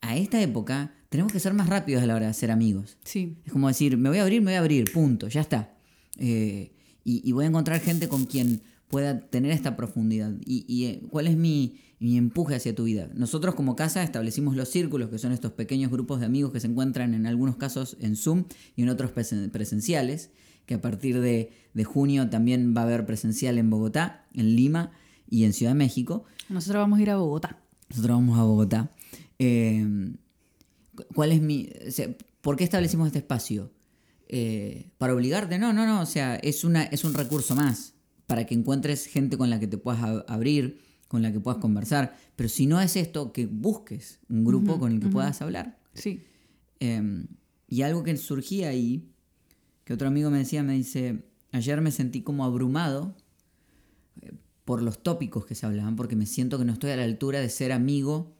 a 0.00 0.16
esta 0.16 0.40
época 0.40 0.92
tenemos 1.08 1.32
que 1.32 1.40
ser 1.40 1.54
más 1.54 1.68
rápidos 1.68 2.02
a 2.02 2.06
la 2.06 2.14
hora 2.14 2.26
de 2.26 2.34
ser 2.34 2.50
amigos. 2.50 2.98
Sí. 3.04 3.36
Es 3.44 3.52
como 3.52 3.68
decir, 3.68 3.96
me 3.96 4.08
voy 4.08 4.18
a 4.18 4.22
abrir, 4.22 4.40
me 4.42 4.50
voy 4.52 4.56
a 4.56 4.60
abrir, 4.60 4.92
punto, 4.92 5.28
ya 5.28 5.40
está. 5.40 5.74
Eh, 6.18 6.72
y, 7.04 7.26
y 7.28 7.32
voy 7.32 7.44
a 7.44 7.48
encontrar 7.48 7.80
gente 7.80 8.08
con 8.08 8.26
quien 8.26 8.62
pueda 8.88 9.20
tener 9.20 9.52
esta 9.52 9.76
profundidad. 9.76 10.32
¿Y, 10.44 10.64
y, 10.68 10.86
eh, 10.86 11.02
cuál 11.10 11.26
es 11.26 11.36
mi, 11.36 11.76
mi 11.98 12.16
empuje 12.16 12.54
hacia 12.54 12.74
tu 12.74 12.84
vida? 12.84 13.08
Nosotros 13.14 13.54
como 13.54 13.76
casa 13.76 14.02
establecimos 14.02 14.56
los 14.56 14.68
círculos, 14.68 15.08
que 15.08 15.18
son 15.18 15.32
estos 15.32 15.52
pequeños 15.52 15.90
grupos 15.90 16.20
de 16.20 16.26
amigos 16.26 16.52
que 16.52 16.60
se 16.60 16.66
encuentran 16.66 17.14
en 17.14 17.26
algunos 17.26 17.56
casos 17.56 17.96
en 18.00 18.16
Zoom 18.16 18.44
y 18.76 18.82
en 18.82 18.88
otros 18.90 19.12
presen- 19.12 19.50
presenciales, 19.50 20.30
que 20.66 20.74
a 20.74 20.80
partir 20.82 21.20
de, 21.20 21.50
de 21.72 21.84
junio 21.84 22.28
también 22.28 22.74
va 22.76 22.82
a 22.82 22.84
haber 22.84 23.06
presencial 23.06 23.56
en 23.56 23.70
Bogotá, 23.70 24.26
en 24.34 24.54
Lima 24.56 24.90
y 25.30 25.44
en 25.44 25.54
Ciudad 25.54 25.72
de 25.72 25.78
México. 25.78 26.24
Nosotros 26.50 26.80
vamos 26.80 26.98
a 26.98 27.02
ir 27.02 27.10
a 27.10 27.16
Bogotá. 27.16 27.58
Nosotros 27.88 28.16
vamos 28.16 28.38
a 28.38 28.42
Bogotá. 28.42 28.90
Eh, 29.38 29.86
cu- 30.94 31.04
¿Cuál 31.14 31.32
es 31.32 31.40
mi. 31.40 31.68
o 31.86 31.90
sea, 31.90 32.08
¿Por 32.40 32.56
qué 32.56 32.64
establecimos 32.64 33.06
este 33.06 33.18
espacio? 33.18 33.72
Eh, 34.28 34.90
¿Para 34.98 35.14
obligarte? 35.14 35.58
No, 35.58 35.72
no, 35.72 35.86
no. 35.86 36.00
O 36.00 36.06
sea, 36.06 36.36
es, 36.36 36.64
una, 36.64 36.84
es 36.84 37.04
un 37.04 37.14
recurso 37.14 37.54
más. 37.54 37.94
Para 38.26 38.44
que 38.46 38.54
encuentres 38.54 39.06
gente 39.06 39.36
con 39.38 39.48
la 39.50 39.58
que 39.58 39.66
te 39.66 39.78
puedas 39.78 40.24
abrir, 40.28 40.80
con 41.08 41.22
la 41.22 41.32
que 41.32 41.40
puedas 41.40 41.60
conversar. 41.60 42.16
Pero 42.36 42.48
si 42.48 42.66
no 42.66 42.80
es 42.80 42.94
esto, 42.96 43.32
que 43.32 43.46
busques 43.46 44.20
un 44.28 44.44
grupo 44.44 44.78
con 44.78 44.92
el 44.92 45.00
que 45.00 45.08
puedas 45.08 45.40
hablar. 45.42 45.78
Sí. 45.94 46.20
Eh, 46.80 47.24
y 47.68 47.82
algo 47.82 48.02
que 48.04 48.16
surgía 48.16 48.68
ahí, 48.68 49.08
que 49.84 49.94
otro 49.94 50.08
amigo 50.08 50.30
me 50.30 50.38
decía, 50.38 50.62
me 50.62 50.74
dice, 50.74 51.24
ayer 51.52 51.80
me 51.80 51.90
sentí 51.90 52.22
como 52.22 52.44
abrumado 52.44 53.16
eh, 54.22 54.32
por 54.64 54.82
los 54.82 55.02
tópicos 55.02 55.46
que 55.46 55.54
se 55.54 55.64
hablaban, 55.66 55.96
porque 55.96 56.16
me 56.16 56.26
siento 56.26 56.58
que 56.58 56.64
no 56.66 56.72
estoy 56.74 56.90
a 56.90 56.96
la 56.96 57.04
altura 57.04 57.40
de 57.40 57.48
ser 57.48 57.72
amigo 57.72 58.36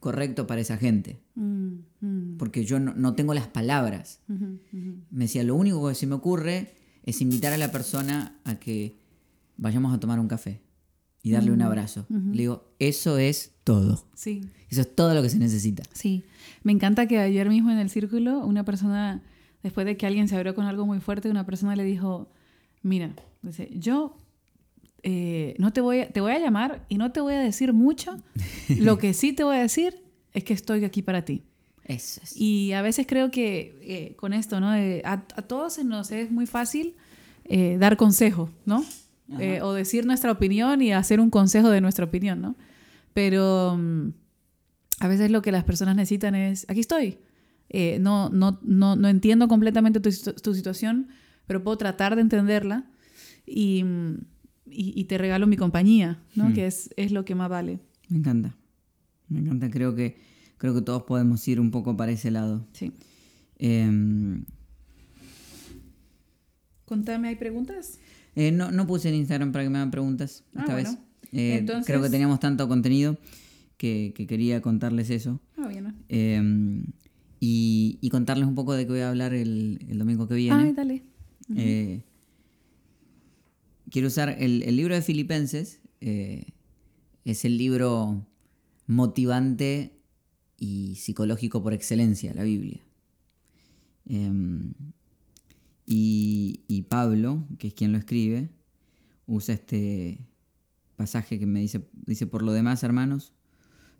correcto 0.00 0.46
para 0.46 0.60
esa 0.60 0.76
gente, 0.76 1.20
Mm, 1.34 1.84
mm, 2.00 2.36
porque 2.36 2.64
yo 2.64 2.78
no, 2.80 2.92
no 2.94 3.14
tengo 3.14 3.32
las 3.32 3.46
palabras. 3.46 4.20
Me 4.28 5.24
decía, 5.24 5.42
lo 5.44 5.54
único 5.54 5.88
que 5.88 5.94
se 5.94 6.06
me 6.06 6.14
ocurre 6.14 6.74
es 7.04 7.20
invitar 7.20 7.52
a 7.52 7.56
la 7.56 7.70
persona 7.70 8.38
a 8.44 8.56
que 8.56 8.98
vayamos 9.56 9.94
a 9.94 10.00
tomar 10.00 10.20
un 10.20 10.28
café 10.28 10.60
y 11.22 11.32
darle 11.32 11.52
un 11.52 11.62
abrazo. 11.62 12.06
Le 12.08 12.42
digo, 12.42 12.74
eso 12.78 13.18
es 13.18 13.52
todo. 13.64 14.04
Sí. 14.14 14.42
Eso 14.68 14.80
es 14.82 14.94
todo 14.94 15.14
lo 15.14 15.22
que 15.22 15.28
se 15.28 15.38
necesita. 15.38 15.82
Sí, 15.92 16.24
me 16.62 16.72
encanta 16.72 17.06
que 17.06 17.18
ayer 17.18 17.48
mismo 17.48 17.70
en 17.70 17.78
el 17.78 17.90
círculo 17.90 18.44
una 18.44 18.64
persona, 18.64 19.22
después 19.62 19.86
de 19.86 19.96
que 19.96 20.06
alguien 20.06 20.28
se 20.28 20.36
abrió 20.36 20.54
con 20.54 20.66
algo 20.66 20.86
muy 20.86 21.00
fuerte, 21.00 21.30
una 21.30 21.46
persona 21.46 21.76
le 21.76 21.84
dijo, 21.84 22.30
mira, 22.82 23.14
dice, 23.42 23.70
yo 23.74 24.16
eh, 25.02 25.54
no 25.58 25.72
te 25.72 25.80
voy, 25.80 26.00
a, 26.00 26.08
te 26.08 26.20
voy 26.20 26.32
a 26.32 26.38
llamar 26.38 26.84
y 26.88 26.98
no 26.98 27.12
te 27.12 27.20
voy 27.20 27.34
a 27.34 27.40
decir 27.40 27.72
mucho, 27.72 28.16
lo 28.68 28.98
que 28.98 29.14
sí 29.14 29.32
te 29.32 29.44
voy 29.44 29.56
a 29.56 29.60
decir 29.60 30.02
es 30.32 30.44
que 30.44 30.52
estoy 30.52 30.84
aquí 30.84 31.02
para 31.02 31.24
ti. 31.24 31.42
Eso 31.84 32.20
es. 32.22 32.36
Y 32.36 32.72
a 32.72 32.82
veces 32.82 33.06
creo 33.08 33.30
que 33.30 33.78
eh, 33.82 34.16
con 34.16 34.32
esto, 34.32 34.60
¿no? 34.60 34.68
A, 34.68 35.12
a 35.12 35.42
todos 35.42 35.82
nos 35.84 36.12
es 36.12 36.30
muy 36.30 36.46
fácil 36.46 36.94
eh, 37.44 37.76
dar 37.78 37.96
consejo, 37.96 38.50
¿no? 38.64 38.84
O 39.62 39.72
decir 39.74 40.06
nuestra 40.06 40.32
opinión 40.32 40.82
y 40.82 40.92
hacer 40.92 41.20
un 41.20 41.30
consejo 41.30 41.70
de 41.70 41.80
nuestra 41.80 42.04
opinión, 42.04 42.40
¿no? 42.40 42.56
Pero 43.14 43.76
mm, 43.78 44.08
a 44.98 45.08
veces 45.08 45.30
lo 45.30 45.40
que 45.40 45.52
las 45.52 45.62
personas 45.62 45.94
necesitan 45.94 46.34
es, 46.34 46.66
aquí 46.68 46.80
estoy. 46.80 47.18
No, 48.00 48.28
no, 48.28 48.58
no, 48.62 48.96
no 48.96 49.08
entiendo 49.08 49.46
completamente 49.46 50.00
tu 50.00 50.54
situación, 50.54 51.08
pero 51.46 51.62
puedo 51.62 51.78
tratar 51.78 52.16
de 52.16 52.22
entenderla 52.22 52.90
y, 53.46 53.84
mm, 53.84 54.18
y, 54.72 54.92
y 54.98 55.04
te 55.04 55.18
regalo 55.18 55.46
mi 55.46 55.56
compañía, 55.56 56.22
¿no? 56.34 56.48
Hmm. 56.50 56.54
Que 56.54 56.66
es, 56.66 56.90
es 56.96 57.12
lo 57.12 57.24
que 57.24 57.34
más 57.34 57.48
vale. 57.50 57.80
Me 58.08 58.18
encanta. 58.18 58.56
Me 59.28 59.40
encanta. 59.40 59.70
Creo 59.70 59.94
que, 59.94 60.16
creo 60.58 60.74
que 60.74 60.82
todos 60.82 61.02
podemos 61.04 61.46
ir 61.48 61.60
un 61.60 61.70
poco 61.70 61.96
para 61.96 62.12
ese 62.12 62.30
lado. 62.30 62.66
Sí. 62.72 62.92
Eh, 63.58 64.42
Contame, 66.84 67.28
¿hay 67.28 67.36
preguntas? 67.36 67.98
eh, 68.36 68.52
no, 68.52 68.70
no 68.70 68.86
puse 68.86 69.08
en 69.08 69.14
Instagram 69.16 69.52
para 69.52 69.64
que 69.64 69.70
me 69.70 69.78
hagan 69.78 69.90
preguntas 69.90 70.44
Ah, 70.54 70.60
esta 70.60 70.72
bueno. 70.72 70.90
vez. 70.90 70.98
Eh, 71.32 71.56
Entonces- 71.58 71.86
Creo 71.86 72.02
que 72.02 72.08
teníamos 72.10 72.40
tanto 72.40 72.66
contenido 72.68 73.16
que, 73.76 74.12
que 74.16 74.26
quería 74.26 74.60
contarles 74.60 75.10
eso. 75.10 75.40
Ah, 75.56 75.68
bien. 75.68 75.94
Eh, 76.08 76.82
y, 77.38 77.98
y 78.00 78.10
contarles 78.10 78.46
un 78.48 78.54
poco 78.54 78.74
de 78.74 78.84
qué 78.86 78.90
voy 78.92 79.00
a 79.00 79.10
hablar 79.10 79.34
el, 79.34 79.84
el 79.88 79.98
domingo 79.98 80.26
que 80.28 80.34
viene. 80.34 80.56
Ay, 80.64 80.72
dale. 80.72 81.02
Eh, 81.56 82.02
quiero 83.90 84.08
usar 84.08 84.36
el, 84.38 84.60
libro 84.76 84.94
de 84.94 85.02
Filipenses. 85.02 85.80
eh, 86.00 86.46
es 87.24 87.44
el 87.44 87.58
libro 87.58 88.26
motivante 88.86 90.00
y 90.58 90.96
psicológico 90.96 91.62
por 91.62 91.72
excelencia, 91.72 92.34
la 92.34 92.44
Biblia. 92.44 92.80
Em, 94.06 94.72
y, 95.86 96.62
y 96.66 96.82
Pablo, 96.82 97.46
que 97.58 97.68
es 97.68 97.74
quien 97.74 97.92
lo 97.92 97.98
escribe, 97.98 98.50
usa 99.26 99.54
este 99.54 100.18
pasaje 100.96 101.38
que 101.38 101.46
me 101.46 101.60
dice, 101.60 101.88
dice, 102.06 102.26
por 102.26 102.42
lo 102.42 102.52
demás, 102.52 102.82
hermanos, 102.82 103.32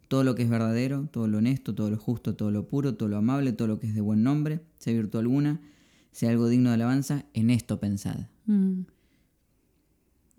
todo 0.08 0.24
lo 0.24 0.34
que 0.34 0.42
es 0.42 0.50
verdadero, 0.50 1.08
todo 1.10 1.28
lo 1.28 1.38
honesto, 1.38 1.74
todo 1.74 1.90
lo 1.90 1.96
justo, 1.96 2.34
todo 2.34 2.50
lo 2.50 2.66
puro, 2.66 2.94
todo 2.94 3.08
lo 3.08 3.16
amable, 3.16 3.52
todo 3.52 3.68
lo 3.68 3.78
que 3.78 3.86
es 3.86 3.94
de 3.94 4.00
buen 4.00 4.22
nombre, 4.22 4.60
sea 4.78 4.92
virtud 4.92 5.20
alguna, 5.20 5.60
sea 6.10 6.30
algo 6.30 6.48
digno 6.48 6.70
de 6.70 6.74
alabanza, 6.74 7.24
en 7.32 7.50
esto 7.50 7.78
pensad. 7.78 8.26
Mm. 8.46 8.82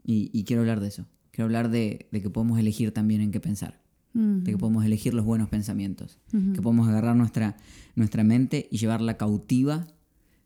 Y, 0.03 0.29
y 0.33 0.43
quiero 0.43 0.61
hablar 0.61 0.79
de 0.79 0.87
eso. 0.87 1.05
Quiero 1.31 1.45
hablar 1.45 1.69
de, 1.69 2.07
de 2.11 2.21
que 2.21 2.29
podemos 2.29 2.59
elegir 2.59 2.91
también 2.91 3.21
en 3.21 3.31
qué 3.31 3.39
pensar. 3.39 3.79
De 4.13 4.51
que 4.51 4.57
podemos 4.57 4.83
elegir 4.83 5.13
los 5.13 5.23
buenos 5.23 5.47
pensamientos. 5.47 6.19
Que 6.31 6.61
podemos 6.61 6.89
agarrar 6.89 7.15
nuestra, 7.15 7.55
nuestra 7.95 8.23
mente 8.25 8.67
y 8.69 8.77
llevarla 8.77 9.15
cautiva. 9.15 9.87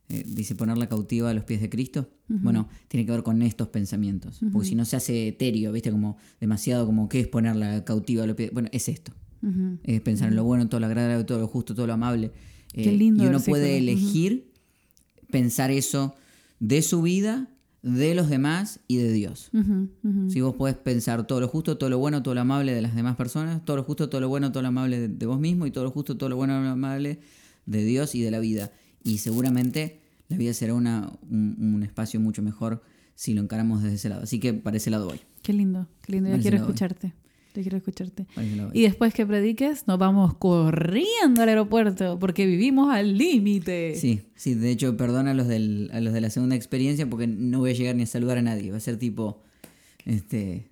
eh, 0.07 0.23
dice 0.27 0.53
ponerla 0.53 0.87
cautiva 0.87 1.31
a 1.31 1.33
los 1.33 1.45
pies 1.45 1.61
de 1.61 1.69
Cristo. 1.69 2.07
Bueno, 2.27 2.69
tiene 2.89 3.05
que 3.07 3.11
ver 3.11 3.23
con 3.23 3.41
estos 3.41 3.69
pensamientos. 3.69 4.39
Porque 4.51 4.67
si 4.67 4.75
no 4.75 4.85
se 4.85 4.95
hace 4.97 5.29
etéreo, 5.29 5.71
¿viste? 5.71 5.89
Como 5.91 6.17
demasiado 6.39 6.85
como, 6.85 7.09
¿qué 7.09 7.21
es 7.21 7.27
ponerla 7.27 7.83
cautiva 7.85 8.23
a 8.23 8.27
los 8.27 8.35
pies? 8.35 8.51
Bueno, 8.53 8.69
es 8.71 8.87
esto. 8.87 9.13
Es 9.83 10.01
pensar 10.01 10.29
en 10.29 10.35
lo 10.35 10.43
bueno, 10.43 10.67
todo 10.69 10.79
lo 10.79 10.85
agradable, 10.85 11.23
todo 11.23 11.39
lo 11.39 11.47
justo, 11.47 11.73
todo 11.73 11.87
lo 11.87 11.93
amable. 11.93 12.31
Eh, 12.73 12.83
Qué 12.83 12.91
lindo 12.91 13.23
Y 13.23 13.27
uno 13.27 13.37
versículo. 13.37 13.53
puede 13.61 13.77
elegir 13.79 14.51
pensar 15.31 15.71
eso 15.71 16.13
de 16.59 16.81
su 16.83 17.01
vida, 17.01 17.49
de 17.85 18.15
los 18.15 18.29
demás 18.29 18.79
y 18.87 18.97
de 18.97 19.11
Dios. 19.13 19.51
Si 20.27 20.41
vos 20.41 20.55
podés 20.55 20.75
pensar 20.75 21.27
todo 21.27 21.39
lo 21.39 21.47
justo, 21.47 21.77
todo 21.77 21.91
lo 21.91 21.99
bueno, 21.99 22.23
todo 22.23 22.33
lo 22.33 22.41
amable 22.41 22.73
de 22.73 22.81
las 22.81 22.95
demás 22.95 23.15
personas, 23.15 23.63
todo 23.63 23.77
lo 23.77 23.83
justo, 23.83 24.09
todo 24.09 24.19
lo 24.21 24.27
bueno, 24.27 24.51
todo 24.51 24.63
lo 24.63 24.69
amable 24.69 24.99
de, 24.99 25.07
de 25.07 25.25
vos 25.27 25.39
mismo 25.39 25.67
y 25.67 25.71
todo 25.71 25.83
lo 25.83 25.91
justo, 25.91 26.17
todo 26.17 26.29
lo 26.29 26.35
bueno, 26.35 26.55
todo 26.55 26.63
lo 26.63 26.69
amable 26.71 27.19
de 27.67 27.83
Dios 27.83 28.15
y 28.15 28.23
de 28.23 28.31
la 28.31 28.39
vida. 28.39 28.71
Y 29.03 29.19
seguramente 29.19 29.99
la 30.29 30.37
vida 30.37 30.51
será 30.53 30.73
una, 30.73 31.11
un, 31.29 31.73
un 31.75 31.83
espacio 31.83 32.19
mucho 32.19 32.41
mejor 32.41 32.81
si 33.13 33.35
lo 33.35 33.41
encaramos 33.41 33.83
desde 33.83 33.97
ese 33.97 34.09
lado. 34.09 34.23
Así 34.23 34.39
que 34.39 34.55
para 34.55 34.77
ese 34.77 34.89
lado 34.89 35.05
voy. 35.05 35.19
Qué 35.43 35.53
lindo, 35.53 35.87
qué 36.01 36.13
lindo. 36.13 36.35
Yo 36.35 36.41
quiero 36.41 36.65
voy. 36.65 37.13
Yo 37.61 37.63
quiero 37.63 37.77
escucharte. 37.77 38.27
Y 38.73 38.81
después 38.83 39.13
que 39.13 39.25
prediques, 39.25 39.87
nos 39.87 39.97
vamos 39.97 40.35
corriendo 40.35 41.41
al 41.41 41.49
aeropuerto 41.49 42.19
porque 42.19 42.45
vivimos 42.45 42.93
al 42.93 43.17
límite. 43.17 43.95
Sí, 43.95 44.21
sí, 44.35 44.53
de 44.53 44.71
hecho, 44.71 44.97
perdona 44.97 45.31
a 45.31 45.33
los, 45.33 45.47
del, 45.47 45.89
a 45.93 45.99
los 46.01 46.13
de 46.13 46.21
la 46.21 46.29
segunda 46.29 46.55
experiencia 46.55 47.09
porque 47.09 47.27
no 47.27 47.59
voy 47.59 47.71
a 47.71 47.73
llegar 47.73 47.95
ni 47.95 48.03
a 48.03 48.07
saludar 48.07 48.37
a 48.37 48.41
nadie. 48.41 48.71
Va 48.71 48.77
a 48.77 48.81
ser 48.81 48.97
tipo, 48.97 49.41
este, 50.05 50.69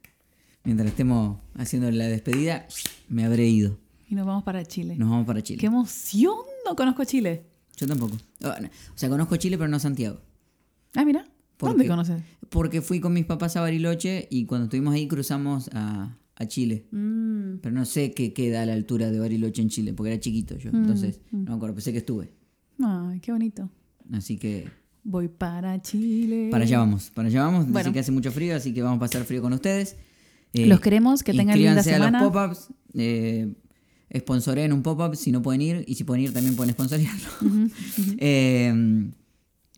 mientras 0.64 0.90
estemos 0.90 1.40
haciendo 1.56 1.90
la 1.92 2.08
despedida, 2.08 2.68
me 3.10 3.26
habré 3.26 3.48
ido. 3.48 3.78
Y 4.10 4.16
nos 4.16 4.26
vamos 4.26 4.44
para 4.44 4.66
Chile. 4.66 4.96
Nos 4.98 5.10
vamos 5.10 5.26
para 5.26 5.42
Chile. 5.42 5.60
¡Qué 5.60 5.68
emoción! 5.68 6.36
No 6.66 6.76
conozco 6.76 7.04
Chile. 7.04 7.46
Yo 7.78 7.88
tampoco. 7.88 8.18
Ah. 8.44 8.60
O 8.94 8.98
sea, 8.98 9.10
conozco 9.10 9.36
Chile, 9.38 9.58
pero 9.58 9.70
no 9.70 9.80
Santiago. 9.80 10.20
Ah, 10.96 11.06
mira. 11.06 11.26
¿Por 11.58 11.70
¿Dónde 11.70 11.88
conoces? 11.88 12.22
Porque 12.50 12.82
fui 12.82 13.00
con 13.00 13.14
mis 13.14 13.26
papás 13.26 13.56
a 13.58 13.62
Bariloche 13.62 14.28
y 14.30 14.46
cuando 14.46 14.66
estuvimos 14.66 14.94
ahí 14.94 15.08
cruzamos 15.08 15.70
a, 15.74 16.16
a 16.36 16.46
Chile. 16.48 16.88
Mm, 16.92 17.58
Pero 17.62 17.74
no 17.76 17.86
sé 17.86 18.12
qué 18.14 18.34
queda 18.34 18.64
a 18.64 18.66
la 18.66 18.74
altura 18.74 19.12
de 19.12 19.20
Bariloche 19.20 19.62
en 19.62 19.70
Chile, 19.70 19.94
porque 19.94 20.12
era 20.14 20.20
chiquito 20.20 20.58
yo. 20.58 20.72
Entonces, 20.72 21.22
no 21.32 21.52
me 21.52 21.56
acuerdo, 21.56 21.76
pensé 21.76 21.92
que 21.92 22.00
estuve. 22.00 22.34
Ay, 22.84 23.20
qué 23.20 23.32
bonito. 23.32 23.70
Así 24.12 24.38
que 24.38 24.68
Voy 25.06 25.28
para 25.28 25.82
Chile. 25.82 26.48
para 26.50 26.64
allá 26.64 26.80
vamos, 26.80 27.10
para 27.12 27.28
allá 27.28 27.44
vamos. 27.44 27.62
Dice 27.62 27.74
Bueno. 27.74 27.94
que 27.94 28.00
hace 28.00 28.12
mucho 28.12 28.32
frío, 28.32 28.56
así 28.56 28.74
que 28.74 28.82
vamos 28.82 28.98
a 28.98 29.00
pasar 29.02 29.24
frío 29.26 29.42
con 29.42 29.52
ustedes. 29.54 29.96
Eh, 30.54 30.66
Los 30.68 30.80
queremos, 30.82 31.24
que 31.24 31.34
tengan 31.34 31.58
linda 31.58 31.74
inscríbanse 31.78 31.92
a 31.92 31.94
semana. 31.96 32.22
los 32.24 32.32
pop-ups. 32.32 32.68
Eh, 32.94 33.54
sponsoren 34.16 34.72
un 34.72 34.82
pop-up 34.84 35.16
si 35.16 35.32
no 35.32 35.42
pueden 35.42 35.62
ir. 35.62 35.84
Y 35.88 35.96
si 35.96 36.04
pueden 36.04 36.24
ir, 36.26 36.34
también 36.34 36.56
pueden 36.56 36.74
sponsorearlo. 36.74 37.28
Eh, 38.18 39.12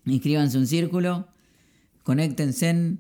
inscríbanse 0.06 0.58
a 0.58 0.60
un 0.60 0.68
círculo. 0.68 1.28
Conéctense. 2.04 2.98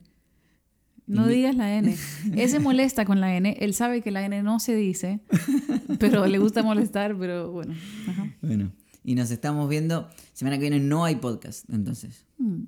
No 1.07 1.27
digas 1.27 1.55
la 1.55 1.75
N. 1.75 1.95
Él 2.35 2.49
se 2.49 2.59
molesta 2.59 3.05
con 3.05 3.21
la 3.21 3.35
N. 3.35 3.57
Él 3.59 3.73
sabe 3.73 4.01
que 4.01 4.11
la 4.11 4.25
N 4.25 4.41
no 4.41 4.59
se 4.59 4.75
dice, 4.75 5.19
pero 5.99 6.25
le 6.25 6.39
gusta 6.39 6.63
molestar, 6.63 7.15
pero 7.17 7.51
bueno. 7.51 7.75
Ajá. 8.07 8.27
Bueno, 8.41 8.71
y 9.03 9.15
nos 9.15 9.29
estamos 9.29 9.69
viendo. 9.69 10.09
Semana 10.33 10.57
que 10.57 10.61
viene 10.61 10.79
no 10.79 11.05
hay 11.05 11.15
podcast, 11.17 11.69
entonces. 11.69 12.25
Mm. 12.37 12.63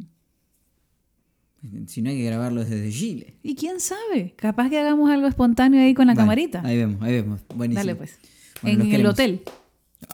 Si 1.88 2.02
no 2.02 2.12
hay 2.12 2.18
que 2.18 2.24
grabarlo 2.26 2.64
desde 2.64 2.92
Chile. 2.92 3.34
Y 3.42 3.56
quién 3.56 3.80
sabe, 3.80 4.36
capaz 4.38 4.70
que 4.70 4.78
hagamos 4.78 5.10
algo 5.10 5.28
espontáneo 5.28 5.82
ahí 5.82 5.94
con 5.96 6.06
la 6.06 6.14
Vale, 6.14 6.22
camarita. 6.22 6.62
Ahí 6.64 6.78
vemos, 6.78 7.02
ahí 7.02 7.14
vemos. 7.14 7.42
Buenísimo. 7.56 7.80
Dale 7.80 7.96
pues. 7.96 8.20
Bueno, 8.62 8.84
en 8.84 8.94
el 8.94 9.06
hotel. 9.06 9.42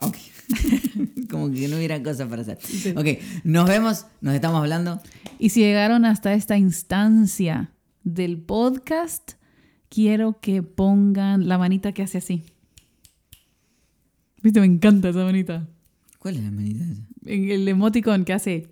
Ok. 0.01 0.17
Como 1.29 1.51
que 1.51 1.67
no 1.67 1.77
hubiera 1.77 2.01
cosas 2.01 2.27
para 2.29 2.41
hacer. 2.43 2.57
Ok, 2.97 3.19
nos 3.43 3.67
vemos, 3.67 4.05
nos 4.21 4.33
estamos 4.33 4.59
hablando. 4.59 5.01
Y 5.39 5.49
si 5.49 5.59
llegaron 5.59 6.05
hasta 6.05 6.33
esta 6.33 6.57
instancia 6.57 7.72
del 8.03 8.37
podcast, 8.39 9.33
quiero 9.89 10.39
que 10.39 10.61
pongan 10.63 11.47
la 11.47 11.57
manita 11.57 11.91
que 11.93 12.03
hace 12.03 12.17
así. 12.19 12.43
Viste, 14.41 14.59
me 14.59 14.65
encanta 14.65 15.09
esa 15.09 15.23
manita. 15.23 15.67
¿Cuál 16.19 16.35
es 16.37 16.43
la 16.43 16.51
manita 16.51 16.83
esa? 16.85 17.01
El 17.25 17.67
emoticon 17.67 18.25
que 18.25 18.33
hace. 18.33 18.67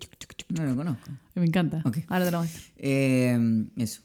No 0.50 0.64
lo 0.66 0.76
conozco. 0.76 1.10
Me 1.34 1.44
encanta. 1.46 1.82
Ahora 2.08 2.24
te 2.26 2.30
lo 2.30 2.38
muestro. 2.38 2.62
Eh, 2.76 3.66
eso. 3.76 4.02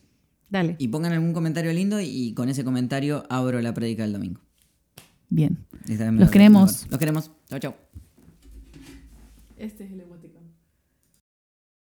Dale. 0.49 0.75
Y 0.79 0.87
pongan 0.87 1.11
algún 1.11 1.33
comentario 1.33 1.73
lindo 1.73 1.99
y 1.99 2.33
con 2.33 2.47
ese 2.47 2.63
comentario 2.63 3.25
abro 3.29 3.61
la 3.61 3.73
predica 3.73 4.03
del 4.03 4.13
domingo. 4.13 4.39
Bien. 5.29 5.57
Los 5.87 5.99
lo- 5.99 6.31
queremos. 6.31 6.87
Los 6.89 6.99
queremos. 6.99 7.31
Chao, 7.49 7.59
chao. 7.59 7.75
Este 9.57 9.83
es 9.83 9.91
el 9.91 9.99
emoticon. 10.01 10.36